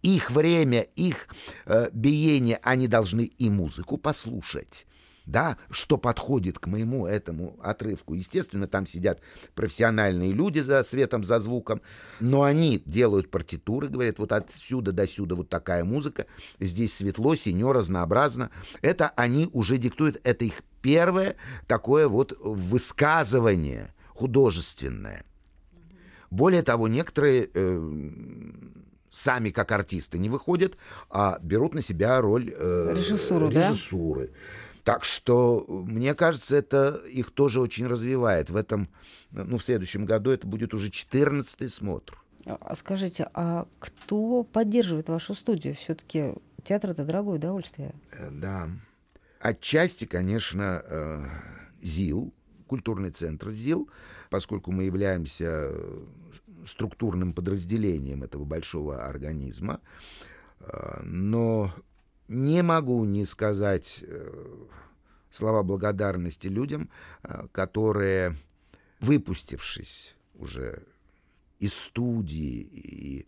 их 0.00 0.30
время, 0.30 0.80
их 0.96 1.28
э, 1.66 1.90
биение, 1.92 2.58
они 2.62 2.88
должны 2.88 3.24
и 3.26 3.50
музыку 3.50 3.98
послушать. 3.98 4.86
Да, 5.26 5.56
что 5.70 5.96
подходит 5.96 6.58
к 6.58 6.66
моему 6.66 7.06
этому 7.06 7.58
отрывку. 7.62 8.14
Естественно, 8.14 8.66
там 8.66 8.84
сидят 8.84 9.22
профессиональные 9.54 10.32
люди 10.32 10.58
за 10.58 10.82
светом, 10.82 11.24
за 11.24 11.38
звуком, 11.38 11.80
но 12.20 12.42
они 12.42 12.82
делают 12.84 13.30
партитуры, 13.30 13.88
говорят, 13.88 14.18
вот 14.18 14.32
отсюда 14.32 14.92
до 14.92 15.06
сюда 15.06 15.34
вот 15.34 15.48
такая 15.48 15.84
музыка, 15.84 16.26
здесь 16.60 16.94
светло, 16.94 17.34
синё, 17.36 17.72
разнообразно. 17.72 18.50
Это 18.82 19.08
они 19.16 19.48
уже 19.52 19.78
диктуют, 19.78 20.20
это 20.24 20.44
их 20.44 20.62
первое 20.82 21.36
такое 21.66 22.06
вот 22.06 22.36
высказывание 22.40 23.94
художественное. 24.08 25.24
Более 26.30 26.62
того, 26.62 26.88
некоторые 26.88 27.48
э, 27.54 28.10
сами 29.08 29.50
как 29.50 29.72
артисты 29.72 30.18
не 30.18 30.28
выходят, 30.28 30.76
а 31.08 31.38
берут 31.40 31.74
на 31.74 31.80
себя 31.80 32.20
роль 32.20 32.52
э, 32.54 32.92
режиссуру, 32.94 33.48
режиссуры. 33.48 34.26
Да? 34.26 34.32
Так 34.84 35.04
что, 35.04 35.64
мне 35.68 36.14
кажется, 36.14 36.56
это 36.56 37.00
их 37.10 37.30
тоже 37.30 37.60
очень 37.60 37.86
развивает. 37.86 38.50
В 38.50 38.56
этом, 38.56 38.90
ну, 39.30 39.56
в 39.56 39.64
следующем 39.64 40.04
году 40.04 40.30
это 40.30 40.46
будет 40.46 40.74
уже 40.74 40.90
14-й 40.90 41.70
смотр. 41.70 42.22
А 42.44 42.76
скажите, 42.76 43.26
а 43.32 43.66
кто 43.78 44.42
поддерживает 44.44 45.08
вашу 45.08 45.32
студию? 45.32 45.74
Все-таки 45.74 46.34
театр 46.62 46.90
это 46.90 47.04
дорогое 47.04 47.36
удовольствие. 47.36 47.94
Э, 48.12 48.28
да. 48.30 48.68
Отчасти, 49.40 50.04
конечно, 50.04 50.82
э, 50.86 51.24
ЗИЛ, 51.80 52.34
культурный 52.66 53.10
центр 53.10 53.52
ЗИЛ, 53.52 53.88
поскольку 54.28 54.70
мы 54.70 54.84
являемся 54.84 55.72
структурным 56.66 57.32
подразделением 57.32 58.22
этого 58.22 58.44
большого 58.44 59.06
организма. 59.06 59.80
Э, 60.60 61.00
но 61.02 61.72
не 62.34 62.62
могу 62.62 63.04
не 63.04 63.24
сказать 63.24 64.00
э, 64.02 64.66
слова 65.30 65.62
благодарности 65.62 66.48
людям, 66.48 66.90
э, 67.22 67.46
которые, 67.52 68.36
выпустившись 69.00 70.14
уже 70.34 70.82
из 71.60 71.74
студии 71.74 72.60
и 72.60 73.26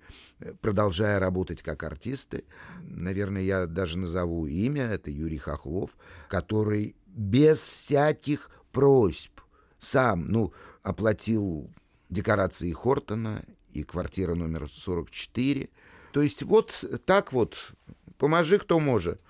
продолжая 0.61 1.19
работать 1.19 1.63
как 1.63 1.85
артисты, 1.85 2.45
наверное, 2.83 3.43
я 3.43 3.67
даже 3.67 3.99
назову 3.99 4.47
имя, 4.47 4.85
это 4.85 5.11
Юрий 5.11 5.39
Хохлов, 5.39 5.97
который 6.29 6.97
без 7.07 7.63
всяких 7.63 8.51
просьб 8.73 9.41
сам, 9.79 10.29
ну, 10.29 10.53
оплатил 10.83 11.71
декорации 12.11 12.73
Хортона 12.73 13.43
и 13.73 13.85
квартира 13.85 14.35
номер 14.35 14.69
44. 14.69 15.69
То 16.13 16.23
есть 16.23 16.43
вот 16.43 16.85
так 17.05 17.33
вот, 17.33 17.73
поможи 18.19 18.59
кто 18.59 18.81
может. 18.81 19.21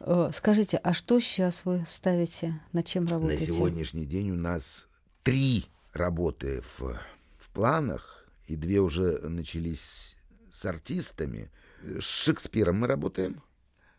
Э, 0.00 0.30
скажите, 0.32 0.76
а 0.78 0.92
что 0.92 1.18
сейчас 1.20 1.64
вы 1.64 1.84
ставите, 1.86 2.60
над 2.72 2.86
чем 2.86 3.06
работаете? 3.06 3.48
На 3.48 3.54
сегодняшний 3.54 4.04
день 4.04 4.30
у 4.30 4.36
нас 4.36 4.86
три 5.22 5.66
работы 5.92 6.62
в, 6.62 6.98
в 7.38 7.50
планах, 7.52 8.24
и 8.46 8.56
две 8.56 8.80
уже 8.80 9.18
начались 9.28 10.16
с 10.50 10.64
артистами. 10.64 11.50
С 11.82 12.04
Шекспиром 12.04 12.80
мы 12.80 12.86
работаем, 12.86 13.42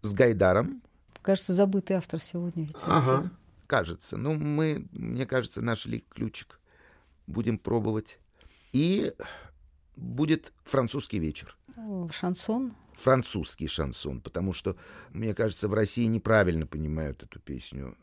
с 0.02 0.13
Гайдаром. 0.13 0.82
Кажется, 1.21 1.54
забытый 1.54 1.97
автор 1.97 2.21
сегодня 2.21 2.63
ведь. 2.63 2.78
Ага, 2.86 3.30
кажется. 3.65 4.17
Ну, 4.17 4.34
мы, 4.34 4.88
мне 4.91 5.26
кажется, 5.26 5.62
нашли 5.62 6.06
ключик 6.10 6.58
будем 7.28 7.60
пробовать. 7.60 8.17
И 8.71 9.13
будет 9.98 10.54
французский 10.64 11.20
вечер. 11.20 11.58
Шансон? 12.12 12.74
Французский 12.94 13.68
шансон, 13.68 14.22
потому 14.22 14.54
что, 14.54 14.76
мне 15.12 15.34
кажется, 15.36 15.68
в 15.68 15.74
России 15.74 16.06
неправильно 16.06 16.66
понимают 16.66 17.24
эту 17.24 17.40
песню. 17.40 17.96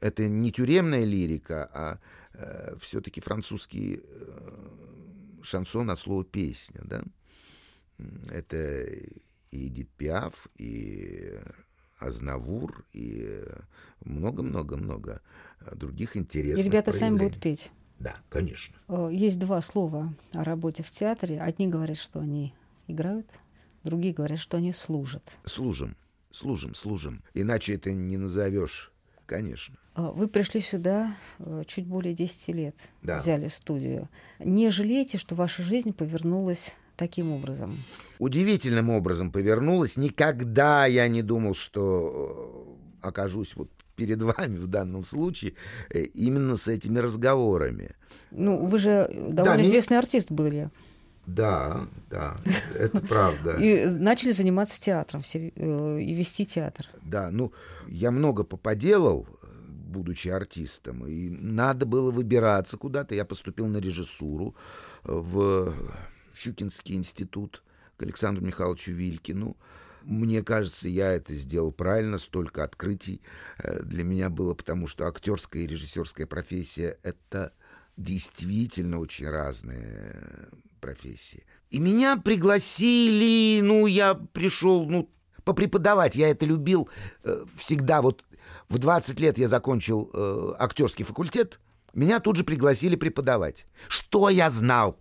Это 0.00 0.28
не 0.28 0.50
тюремная 0.50 1.04
лирика, 1.04 1.70
а 1.72 1.98
э, 2.32 2.76
все-таки 2.80 3.20
французский 3.20 4.00
э, 4.02 5.40
шансон 5.42 5.90
от 5.90 6.00
слова 6.00 6.24
песня, 6.24 6.80
да? 6.84 7.02
Это 8.30 8.84
и 8.84 9.68
Эдит 9.68 9.88
Пиаф, 9.90 10.48
и 10.56 11.38
Азнавур, 11.98 12.84
и 12.92 13.44
много-много-много 14.04 15.22
других 15.72 16.16
интересных 16.16 16.64
И 16.64 16.68
ребята 16.68 16.90
проявлений. 16.90 17.18
сами 17.18 17.28
будут 17.28 17.40
петь. 17.42 17.70
Да, 17.98 18.16
конечно. 18.28 18.74
Э, 18.88 19.08
Есть 19.12 19.38
два 19.38 19.60
слова 19.62 20.12
о 20.32 20.44
работе 20.44 20.82
в 20.82 20.90
театре. 20.90 21.40
Одни 21.40 21.68
говорят, 21.68 21.96
что 21.96 22.20
они 22.20 22.54
играют, 22.86 23.26
другие 23.82 24.12
говорят, 24.14 24.38
что 24.38 24.56
они 24.56 24.72
служат. 24.72 25.22
Служим, 25.44 25.96
служим, 26.32 26.74
служим. 26.74 27.22
Иначе 27.34 27.74
это 27.74 27.92
не 27.92 28.16
назовешь, 28.16 28.92
конечно. 29.26 29.76
Э, 29.96 30.10
Вы 30.14 30.28
пришли 30.28 30.60
сюда 30.60 31.16
э, 31.38 31.62
чуть 31.66 31.86
более 31.86 32.14
10 32.14 32.48
лет, 32.48 32.76
Да. 33.02 33.20
взяли 33.20 33.48
студию. 33.48 34.08
Не 34.38 34.70
жалеете, 34.70 35.16
что 35.18 35.34
ваша 35.34 35.62
жизнь 35.62 35.92
повернулась 35.92 36.74
таким 36.96 37.30
образом? 37.32 37.78
Удивительным 38.18 38.90
образом 38.90 39.30
повернулась. 39.30 39.96
Никогда 39.96 40.86
я 40.86 41.08
не 41.08 41.22
думал, 41.22 41.54
что 41.54 42.76
окажусь 43.00 43.54
вот 43.56 43.70
перед 43.96 44.22
вами 44.22 44.56
в 44.58 44.66
данном 44.66 45.02
случае 45.04 45.54
э, 45.90 46.02
именно 46.02 46.56
с 46.56 46.68
этими 46.68 46.98
разговорами. 46.98 47.94
Ну, 48.30 48.66
вы 48.66 48.78
же 48.78 49.08
довольно 49.30 49.62
ми- 49.62 49.68
известный 49.68 49.98
артист 49.98 50.30
были. 50.30 50.70
Да, 51.26 51.86
да, 52.10 52.36
это 52.78 53.00
правда. 53.08 53.56
И 53.56 53.86
начали 53.98 54.32
заниматься 54.32 54.80
театром 54.80 55.22
э, 55.34 56.00
и 56.00 56.14
вести 56.14 56.44
театр. 56.44 56.86
Да, 57.02 57.30
ну, 57.30 57.52
я 57.88 58.10
много 58.10 58.44
поподелал, 58.44 59.26
будучи 59.88 60.28
артистом, 60.28 61.06
и 61.06 61.30
надо 61.30 61.86
было 61.86 62.10
выбираться 62.10 62.76
куда-то. 62.76 63.14
Я 63.14 63.24
поступил 63.24 63.66
на 63.68 63.78
режиссуру 63.78 64.54
э, 65.04 65.12
в 65.12 65.72
Щукинский 66.34 66.96
институт 66.96 67.62
к 67.96 68.02
Александру 68.02 68.44
Михайловичу 68.44 68.92
Вилькину. 68.92 69.56
Мне 70.04 70.42
кажется, 70.42 70.88
я 70.88 71.12
это 71.12 71.34
сделал 71.34 71.72
правильно, 71.72 72.18
столько 72.18 72.62
открытий 72.62 73.22
э, 73.58 73.82
для 73.82 74.04
меня 74.04 74.30
было, 74.30 74.54
потому 74.54 74.86
что 74.86 75.06
актерская 75.06 75.62
и 75.62 75.66
режиссерская 75.66 76.26
профессия— 76.26 76.98
это 77.02 77.52
действительно 77.96 78.98
очень 78.98 79.28
разные 79.28 80.48
профессии. 80.80 81.44
И 81.70 81.78
меня 81.78 82.16
пригласили, 82.16 83.60
ну, 83.62 83.86
я 83.86 84.14
пришел, 84.14 84.86
ну, 84.86 85.08
попреподавать. 85.44 86.16
Я 86.16 86.28
это 86.28 86.44
любил 86.46 86.88
э, 87.22 87.44
всегда. 87.56 88.02
Вот 88.02 88.24
в 88.68 88.78
20 88.78 89.18
лет 89.20 89.38
я 89.38 89.48
закончил 89.48 90.10
э, 90.12 90.54
актерский 90.58 91.04
факультет, 91.04 91.60
меня 91.94 92.20
тут 92.20 92.36
же 92.36 92.44
пригласили 92.44 92.96
преподавать. 92.96 93.66
Что 93.88 94.28
я 94.28 94.50
знал? 94.50 94.98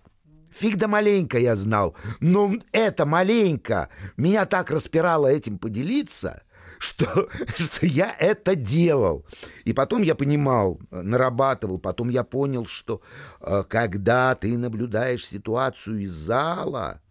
Фиг 0.54 0.78
да 0.78 0.88
маленько 0.88 1.40
я 1.40 1.56
знал. 1.56 1.96
Но 2.20 2.54
это 2.72 3.06
маленько 3.06 3.90
меня 4.18 4.46
так 4.46 4.70
распирало 4.70 5.28
этим 5.28 5.58
поделиться, 5.58 6.44
что, 6.78 7.30
что 7.56 7.86
я 7.86 8.16
это 8.20 8.56
делал. 8.56 9.26
И 9.66 9.74
потом 9.74 10.04
я 10.04 10.16
понимал, 10.16 10.80
э, 10.92 11.02
нарабатывал, 11.02 11.80
потом 11.80 12.10
я 12.10 12.24
понял, 12.24 12.66
что 12.66 13.02
э, 13.42 13.64
когда 13.68 14.36
ты 14.36 14.58
наблюдаешь 14.58 15.26
ситуацию 15.28 16.02
из 16.02 16.12
зала 16.12 17.02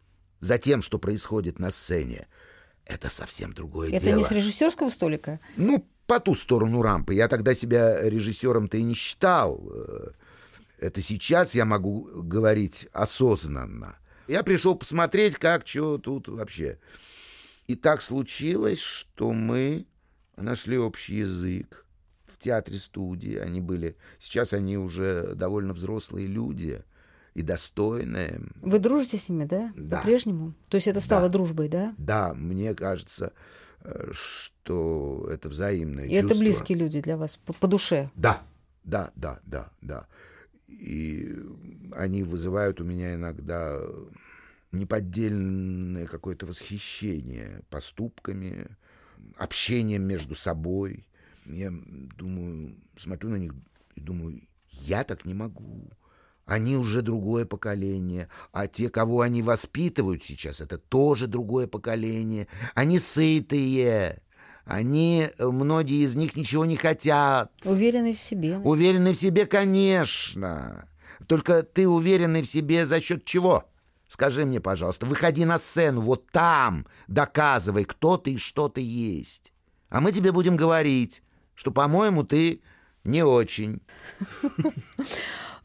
за 0.40 0.58
тем, 0.58 0.82
что 0.82 0.98
происходит 0.98 1.58
на 1.58 1.70
сцене, 1.70 2.28
это 2.86 3.10
совсем 3.10 3.52
другое 3.52 3.90
Это 3.92 4.04
дело. 4.04 4.18
не 4.18 4.24
с 4.24 4.30
режиссерского 4.30 4.90
столика? 4.90 5.40
Ну, 5.56 5.86
по 6.06 6.20
ту 6.20 6.34
сторону 6.34 6.82
рампы. 6.82 7.14
Я 7.14 7.28
тогда 7.28 7.54
себя 7.54 8.02
режиссером-то 8.08 8.76
и 8.76 8.82
не 8.82 8.94
считал. 8.94 9.60
Это 10.82 11.00
сейчас 11.00 11.54
я 11.54 11.64
могу 11.64 12.08
говорить 12.24 12.88
осознанно. 12.92 13.94
Я 14.26 14.42
пришел 14.42 14.74
посмотреть, 14.74 15.36
как, 15.36 15.64
что 15.66 15.96
тут 15.96 16.26
вообще. 16.26 16.78
И 17.68 17.76
так 17.76 18.02
случилось, 18.02 18.80
что 18.80 19.32
мы 19.32 19.86
нашли 20.36 20.76
общий 20.76 21.18
язык 21.18 21.86
в 22.26 22.36
театре-студии. 22.36 23.36
Они 23.36 23.60
были... 23.60 23.96
Сейчас 24.18 24.52
они 24.52 24.76
уже 24.76 25.34
довольно 25.36 25.72
взрослые 25.72 26.26
люди 26.26 26.82
и 27.34 27.42
достойные. 27.42 28.40
Вы 28.60 28.80
дружите 28.80 29.18
с 29.18 29.28
ними, 29.28 29.44
да? 29.44 29.72
Да. 29.76 29.98
По-прежнему? 29.98 30.52
То 30.68 30.76
есть 30.78 30.88
это 30.88 31.00
стало 31.00 31.28
Да. 31.28 31.34
дружбой, 31.34 31.68
да? 31.68 31.94
Да, 31.96 32.34
мне 32.34 32.74
кажется, 32.74 33.32
э, 33.84 34.10
что 34.10 35.28
это 35.30 35.48
взаимное 35.48 36.06
И 36.06 36.14
это 36.14 36.30
чувство. 36.30 36.40
близкие 36.40 36.78
люди 36.78 37.00
для 37.00 37.16
вас 37.16 37.36
по, 37.36 37.52
по 37.52 37.68
душе. 37.68 38.10
Да, 38.16 38.42
да, 38.82 39.12
да, 39.14 39.38
да, 39.46 39.70
да. 39.80 40.08
И 40.80 41.36
они 41.92 42.22
вызывают 42.22 42.80
у 42.80 42.84
меня 42.84 43.14
иногда 43.14 43.80
неподдельное 44.72 46.06
какое-то 46.06 46.46
восхищение 46.46 47.62
поступками, 47.70 48.66
общением 49.36 50.02
между 50.04 50.34
собой. 50.34 51.06
Я 51.44 51.72
думаю, 52.16 52.76
смотрю 52.96 53.30
на 53.30 53.36
них 53.36 53.52
и 53.94 54.00
думаю, 54.00 54.40
я 54.70 55.04
так 55.04 55.24
не 55.24 55.34
могу. 55.34 55.90
Они 56.44 56.76
уже 56.76 57.02
другое 57.02 57.46
поколение, 57.46 58.28
а 58.50 58.66
те, 58.66 58.88
кого 58.90 59.20
они 59.20 59.42
воспитывают 59.42 60.24
сейчас, 60.24 60.60
это 60.60 60.76
тоже 60.76 61.28
другое 61.28 61.68
поколение. 61.68 62.48
Они 62.74 62.98
сытые, 62.98 64.22
они, 64.64 65.28
э, 65.36 65.46
многие 65.46 66.04
из 66.04 66.14
них 66.14 66.36
ничего 66.36 66.64
не 66.64 66.76
хотят. 66.76 67.52
Уверенный 67.64 68.14
в 68.14 68.20
себе. 68.20 68.58
Уверенный 68.58 69.12
в 69.12 69.18
себе, 69.18 69.46
конечно. 69.46 70.88
Только 71.26 71.62
ты 71.62 71.88
уверенный 71.88 72.42
в 72.42 72.48
себе 72.48 72.86
за 72.86 73.00
счет 73.00 73.24
чего? 73.24 73.64
Скажи 74.06 74.44
мне, 74.44 74.60
пожалуйста, 74.60 75.06
выходи 75.06 75.44
на 75.44 75.58
сцену, 75.58 76.02
вот 76.02 76.30
там, 76.30 76.86
доказывай, 77.08 77.84
кто 77.84 78.18
ты 78.18 78.34
и 78.34 78.38
что 78.38 78.68
ты 78.68 78.82
есть. 78.82 79.52
А 79.88 80.00
мы 80.00 80.12
тебе 80.12 80.32
будем 80.32 80.56
говорить, 80.56 81.22
что, 81.54 81.70
по-моему, 81.70 82.22
ты 82.22 82.60
не 83.04 83.22
очень. 83.24 83.80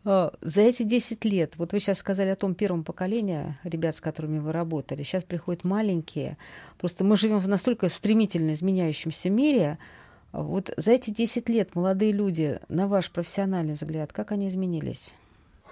А, 0.10 0.32
За 0.40 0.62
эти 0.62 0.84
10 0.84 1.26
лет, 1.26 1.58
вот 1.58 1.74
вы 1.74 1.80
сейчас 1.80 1.98
сказали 1.98 2.30
о 2.30 2.38
том 2.38 2.56
первом 2.56 2.86
поколении 2.86 3.58
ребят, 3.66 3.94
с 3.94 4.00
которыми 4.00 4.40
вы 4.40 4.54
работали, 4.54 5.04
сейчас 5.04 5.26
приходят 5.26 5.66
маленькие. 5.66 6.38
Просто 6.78 7.04
мы 7.04 7.18
живем 7.18 7.40
в 7.40 7.50
настолько 7.50 7.90
стремительно 7.90 8.54
изменяющемся 8.54 9.30
мире. 9.30 9.78
А 10.32 10.44
Вот 10.44 10.74
за 10.78 10.94
эти 10.94 11.12
10 11.12 11.50
лет 11.50 11.76
молодые 11.76 12.14
люди, 12.14 12.62
на 12.70 12.88
ваш 12.88 13.12
профессиональный 13.12 13.74
взгляд, 13.74 14.14
как 14.14 14.32
они 14.32 14.48
изменились? 14.48 15.14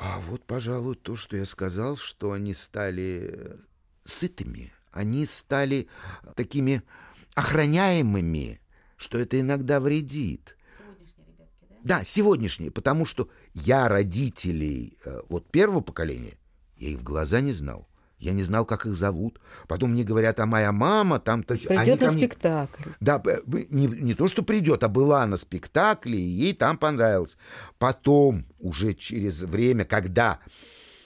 А 0.01 0.19
вот, 0.19 0.43
пожалуй, 0.43 0.97
то, 0.97 1.15
что 1.15 1.37
я 1.37 1.45
сказал, 1.45 1.95
что 1.95 2.33
они 2.33 2.53
стали 2.53 3.29
э, 3.31 3.55
сытыми, 4.03 4.73
они 4.91 5.25
стали 5.25 5.87
такими 6.35 6.81
охраняемыми, 7.35 8.59
что 8.97 9.17
это 9.17 9.39
иногда 9.39 9.79
вредит. 9.79 10.57
Да, 11.85 12.03
сегодняшние, 12.03 12.71
потому 12.71 13.05
что 13.05 13.29
я 13.55 13.87
родителей 13.89 14.93
э, 15.05 15.21
вот 15.29 15.49
первого 15.49 15.81
поколения, 15.81 16.33
я 16.77 16.89
их 16.89 16.99
в 16.99 17.03
глаза 17.03 17.39
не 17.41 17.53
знал. 17.53 17.87
Я 18.17 18.31
не 18.31 18.43
знал, 18.43 18.65
как 18.65 18.85
их 18.85 18.95
зовут. 18.95 19.39
Потом 19.67 19.91
мне 19.91 20.03
говорят, 20.03 20.39
а 20.39 20.45
моя 20.45 20.71
мама 20.71 21.19
там... 21.19 21.43
то 21.43 21.53
есть 21.53 21.67
Придет 21.67 21.99
на 21.99 22.09
спектакль. 22.09 22.89
да, 23.01 23.19
б- 23.19 23.41
не, 23.69 23.87
не 23.87 24.13
то, 24.13 24.27
что 24.29 24.41
придет, 24.41 24.83
а 24.83 24.87
была 24.87 25.25
на 25.27 25.35
спектакле, 25.37 26.17
и 26.17 26.21
ей 26.21 26.53
там 26.53 26.77
понравилось. 26.77 27.37
Потом, 27.77 28.45
уже 28.57 28.93
через 28.93 29.41
время, 29.41 29.83
когда 29.83 30.39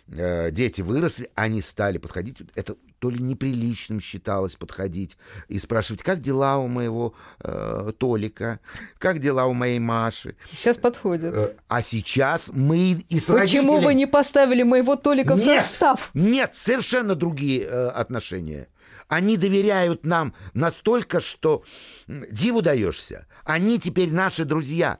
э, 0.07 0.51
дети 0.51 0.81
выросли, 0.81 1.29
они 1.33 1.61
стали 1.63 1.97
подходить. 1.97 2.37
Это 2.55 2.75
то 2.99 3.09
ли 3.09 3.19
неприличным 3.19 3.99
считалось 3.99 4.55
подходить 4.55 5.17
и 5.47 5.57
спрашивать, 5.59 6.03
как 6.03 6.19
дела 6.19 6.57
у 6.57 6.67
моего 6.67 7.13
э, 7.41 7.91
Толика, 7.97 8.59
как 8.97 9.19
дела 9.19 9.45
у 9.45 9.53
моей 9.53 9.79
Маши. 9.79 10.35
Сейчас 10.51 10.77
подходят. 10.77 11.33
Э, 11.33 11.55
а 11.67 11.81
сейчас 11.81 12.51
мы 12.53 13.01
и 13.09 13.19
с 13.19 13.25
Почему 13.25 13.37
родителями- 13.73 13.85
вы 13.85 13.93
не 13.93 14.05
поставили 14.05 14.63
моего 14.63 14.95
Толика 14.95 15.35
в 15.35 15.39
Нет, 15.39 15.61
состав? 15.63 16.11
Нет, 16.13 16.55
совершенно 16.55 17.15
другие 17.15 17.63
э, 17.63 17.87
отношения. 17.89 18.67
Они 19.07 19.37
доверяют 19.37 20.05
нам 20.05 20.33
настолько, 20.53 21.19
что 21.19 21.63
диву 22.07 22.61
даешься. 22.61 23.25
Они 23.43 23.79
теперь 23.79 24.11
наши 24.11 24.45
друзья. 24.45 24.99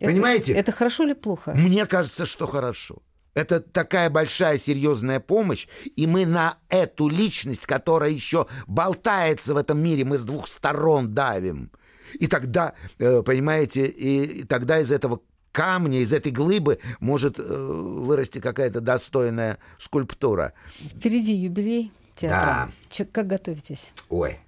Это- 0.00 0.10
Понимаете? 0.12 0.52
Это 0.52 0.72
хорошо 0.72 1.04
или 1.04 1.12
плохо? 1.14 1.52
Мне 1.54 1.86
кажется, 1.86 2.26
что 2.26 2.46
хорошо. 2.46 3.02
Это 3.36 3.60
такая 3.60 4.08
большая 4.08 4.56
серьезная 4.56 5.20
помощь, 5.20 5.68
и 5.94 6.06
мы 6.06 6.24
на 6.24 6.56
эту 6.70 7.06
личность, 7.08 7.66
которая 7.66 8.08
еще 8.08 8.46
болтается 8.66 9.52
в 9.52 9.58
этом 9.58 9.78
мире, 9.78 10.06
мы 10.06 10.16
с 10.16 10.24
двух 10.24 10.48
сторон 10.48 11.14
давим. 11.14 11.70
И 12.14 12.28
тогда, 12.28 12.72
э, 12.98 13.22
понимаете, 13.22 13.88
и, 13.88 14.44
тогда 14.44 14.80
из 14.80 14.90
этого 14.90 15.20
камня, 15.52 16.00
из 16.00 16.14
этой 16.14 16.32
глыбы 16.32 16.78
может 16.98 17.38
э, 17.38 17.42
вырасти 17.42 18.40
какая-то 18.40 18.80
достойная 18.80 19.58
скульптура. 19.76 20.54
Впереди 20.96 21.34
юбилей 21.34 21.92
театра. 22.14 22.72
Да. 22.98 23.04
Как 23.12 23.26
готовитесь? 23.26 23.92
Ой, 24.08 24.38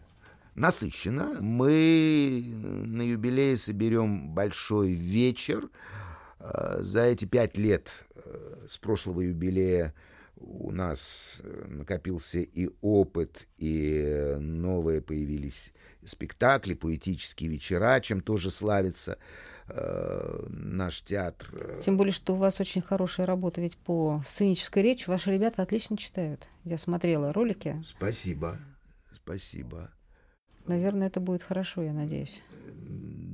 насыщенно. 0.54 1.36
Мы 1.40 2.42
на 2.86 3.02
юбилее 3.02 3.58
соберем 3.58 4.30
большой 4.30 4.92
вечер. 4.92 5.68
Э, 6.40 6.78
за 6.80 7.02
эти 7.02 7.24
пять 7.24 7.56
лет 7.56 7.90
э, 8.14 8.66
с 8.68 8.78
прошлого 8.78 9.20
юбилея 9.20 9.94
у 10.36 10.70
нас 10.70 11.40
э, 11.42 11.66
накопился 11.68 12.38
и 12.38 12.70
опыт, 12.80 13.48
и 13.56 14.36
новые 14.38 15.00
появились 15.00 15.72
спектакли, 16.04 16.74
поэтические 16.74 17.50
вечера, 17.50 18.00
чем 18.00 18.20
тоже 18.20 18.50
славится 18.50 19.18
э, 19.68 20.46
наш 20.48 21.02
театр. 21.02 21.78
Тем 21.82 21.96
более, 21.96 22.12
что 22.12 22.34
у 22.34 22.38
вас 22.38 22.60
очень 22.60 22.82
хорошая 22.82 23.26
работа 23.26 23.60
ведь 23.60 23.76
по 23.76 24.22
сценической 24.26 24.82
речи. 24.82 25.08
Ваши 25.08 25.32
ребята 25.32 25.62
отлично 25.62 25.96
читают. 25.96 26.48
Я 26.64 26.78
смотрела 26.78 27.32
ролики. 27.32 27.82
Спасибо, 27.84 28.56
спасибо. 29.14 29.90
Наверное, 30.66 31.08
это 31.08 31.20
будет 31.20 31.42
хорошо, 31.42 31.82
я 31.82 31.92
надеюсь. 31.92 32.42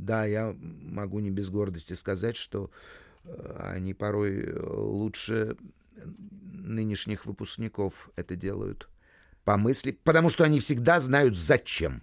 Да, 0.05 0.27
я 0.27 0.55
могу 0.61 1.21
не 1.21 1.31
без 1.31 1.49
гордости 1.49 1.95
сказать, 1.95 2.37
что 2.37 2.71
э, 3.25 3.71
они 3.73 3.95
порой 3.95 4.55
лучше 4.61 5.57
нынешних 6.53 7.25
выпускников 7.25 8.11
это 8.17 8.37
делают 8.37 8.89
по 9.45 9.57
мысли, 9.57 9.93
потому 10.05 10.31
что 10.31 10.45
они 10.45 10.61
всегда 10.61 11.01
знают 11.01 11.37
зачем. 11.37 12.03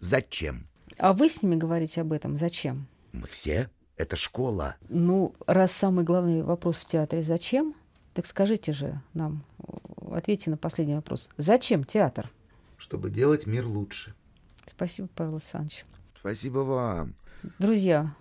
Зачем? 0.00 0.66
А 0.98 1.12
вы 1.12 1.28
с 1.28 1.42
ними 1.42 1.54
говорите 1.54 2.00
об 2.00 2.12
этом? 2.12 2.36
Зачем? 2.36 2.88
Мы 3.12 3.26
все. 3.26 3.70
Это 3.96 4.16
школа. 4.16 4.76
Ну, 4.88 5.34
раз 5.46 5.72
самый 5.72 6.04
главный 6.04 6.42
вопрос 6.42 6.78
в 6.78 6.86
театре 6.86 7.22
«зачем?», 7.22 7.74
так 8.14 8.24
скажите 8.26 8.72
же 8.72 9.00
нам, 9.12 9.44
ответьте 10.10 10.50
на 10.50 10.56
последний 10.56 10.94
вопрос. 10.94 11.28
Зачем 11.36 11.84
театр? 11.84 12.30
Чтобы 12.78 13.10
делать 13.10 13.46
мир 13.46 13.66
лучше. 13.66 14.14
Спасибо, 14.64 15.08
Павел 15.14 15.34
Александрович. 15.34 15.84
Спасибо 16.20 16.58
вам. 16.58 17.14
Друзья, 17.58 18.14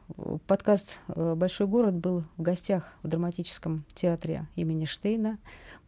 подкаст 0.48 1.00
э, 1.10 1.36
«Большой 1.36 1.68
город» 1.68 1.96
был 1.96 2.24
в 2.38 2.42
гостях 2.42 2.94
в 3.04 3.10
драматическом 3.10 3.84
театре 3.94 4.48
имени 4.56 4.86
Штейна. 4.86 5.38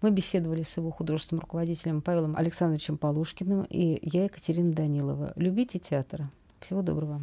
Мы 0.02 0.12
беседовали 0.12 0.64
с 0.64 0.76
его 0.76 0.92
художественным 0.92 1.40
руководителем 1.40 2.02
Павелом 2.02 2.36
Александровичем 2.36 2.98
Полушкиным 2.98 3.66
и 3.70 3.98
я, 4.02 4.26
Екатерина 4.26 4.74
Данилова. 4.74 5.32
Любите 5.38 5.80
театр. 5.80 6.28
Всего 6.60 6.82
доброго. 6.82 7.22